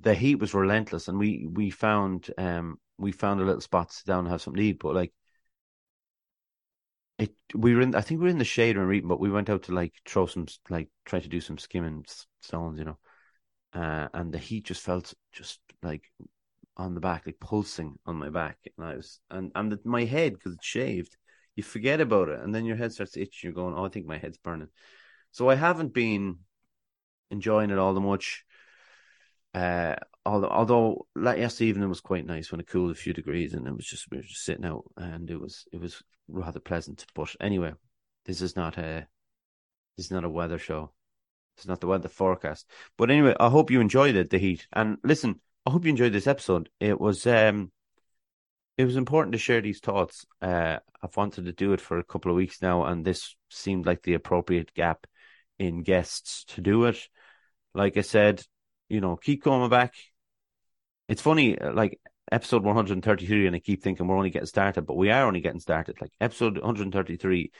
[0.00, 3.94] the heat was relentless, and we we found um we found a little spot to
[3.94, 5.12] sit down and have something to eat, but like
[7.18, 9.30] it we were in I think we were in the shade when we but we
[9.30, 12.04] went out to like throw some like try to do some skimming
[12.40, 12.98] stones, you know,
[13.74, 16.10] uh, and the heat just felt just like
[16.76, 20.04] on the back, like pulsing on my back, and I was and and the, my
[20.04, 21.16] head because it's shaved,
[21.56, 23.48] you forget about it, and then your head starts itching.
[23.48, 24.68] You're going, oh, I think my head's burning.
[25.32, 26.38] So I haven't been
[27.30, 28.44] enjoying it all that much.
[29.54, 33.66] Uh, although, although yesterday evening was quite nice when it cooled a few degrees and
[33.66, 37.04] it was just we were just sitting out and it was it was rather pleasant.
[37.14, 37.72] But anyway,
[38.24, 39.06] this is not a
[39.96, 40.92] this is not a weather show.
[41.56, 42.66] It's not the weather forecast.
[42.96, 44.66] But anyway, I hope you enjoyed it, the heat.
[44.72, 46.68] And listen, I hope you enjoyed this episode.
[46.80, 47.70] It was um
[48.78, 50.26] it was important to share these thoughts.
[50.40, 53.86] Uh I've wanted to do it for a couple of weeks now and this seemed
[53.86, 55.06] like the appropriate gap
[55.58, 56.98] in guests to do it.
[57.74, 58.42] Like I said,
[58.88, 59.94] you know, keep coming back.
[61.08, 62.00] It's funny, uh, like
[62.30, 65.60] episode 133, and I keep thinking we're only getting started, but we are only getting
[65.60, 66.00] started.
[66.00, 67.52] Like episode 133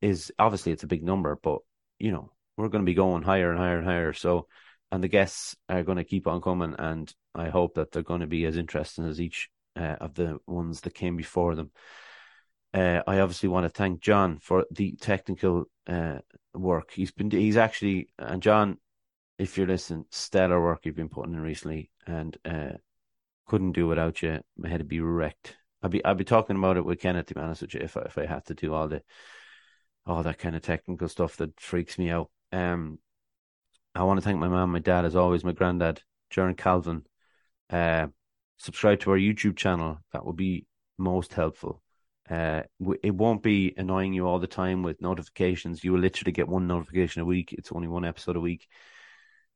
[0.00, 1.60] is obviously it's a big number, but
[1.98, 4.12] you know, we're going to be going higher and higher and higher.
[4.12, 4.46] So,
[4.92, 8.20] and the guests are going to keep on coming, and I hope that they're going
[8.20, 11.70] to be as interesting as each uh, of the ones that came before them.
[12.74, 16.18] Uh, I obviously want to thank John for the technical uh,
[16.54, 16.90] work.
[16.92, 18.78] He's been, he's actually, and John,
[19.38, 22.72] if you're listening, stellar work you've been putting in recently, and uh,
[23.46, 24.40] couldn't do without you.
[24.58, 25.56] My head would be wrecked.
[25.82, 27.96] I'd be I'd be talking about it with Kenneth to be honest with you if
[27.96, 29.02] I, if I had to do all the
[30.06, 32.30] all that kind of technical stuff that freaks me out.
[32.52, 32.98] Um,
[33.94, 37.04] I want to thank my mom, my dad, as always, my granddad, Jaron Calvin.
[37.68, 38.06] Uh,
[38.58, 39.98] subscribe to our YouTube channel.
[40.12, 40.66] That would be
[40.98, 41.82] most helpful.
[42.30, 42.62] Uh,
[43.02, 45.84] it won't be annoying you all the time with notifications.
[45.84, 47.52] You will literally get one notification a week.
[47.52, 48.66] It's only one episode a week.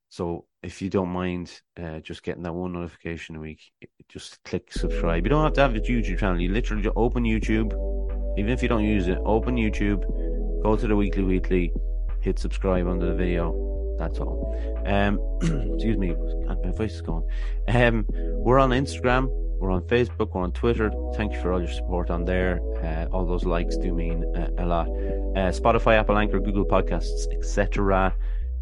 [0.09, 3.61] So if you don't mind uh, just getting that one notification a week,
[4.09, 5.25] just click subscribe.
[5.25, 6.41] You don't have to have a YouTube channel.
[6.41, 7.73] You literally just open YouTube,
[8.39, 9.19] even if you don't use it.
[9.25, 10.03] Open YouTube,
[10.63, 11.73] go to the weekly weekly,
[12.21, 13.76] hit subscribe under the video.
[13.99, 14.55] That's all.
[14.87, 15.21] Um,
[15.75, 16.15] excuse me,
[16.65, 17.25] my voice is gone.
[17.69, 19.29] Um, we're on Instagram,
[19.59, 20.91] we're on Facebook, we're on Twitter.
[21.15, 22.61] Thank you for all your support on there.
[22.83, 24.89] Uh, all those likes do mean uh, a lot.
[24.89, 28.15] Uh, Spotify, Apple Anchor, Google Podcasts, etc.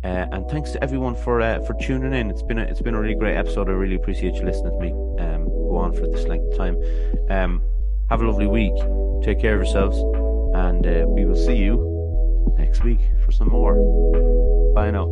[0.04, 2.30] Uh, and thanks to everyone for uh, for tuning in.
[2.30, 3.68] It's been a, it's been a really great episode.
[3.68, 6.76] I really appreciate you listening to me um, go on for this length of time.
[7.30, 7.62] Um,
[8.10, 8.74] have a lovely week.
[9.24, 9.96] Take care of yourselves,
[10.54, 11.93] and uh, we will see you
[12.58, 13.74] next week for some more.
[14.74, 15.10] Bye now.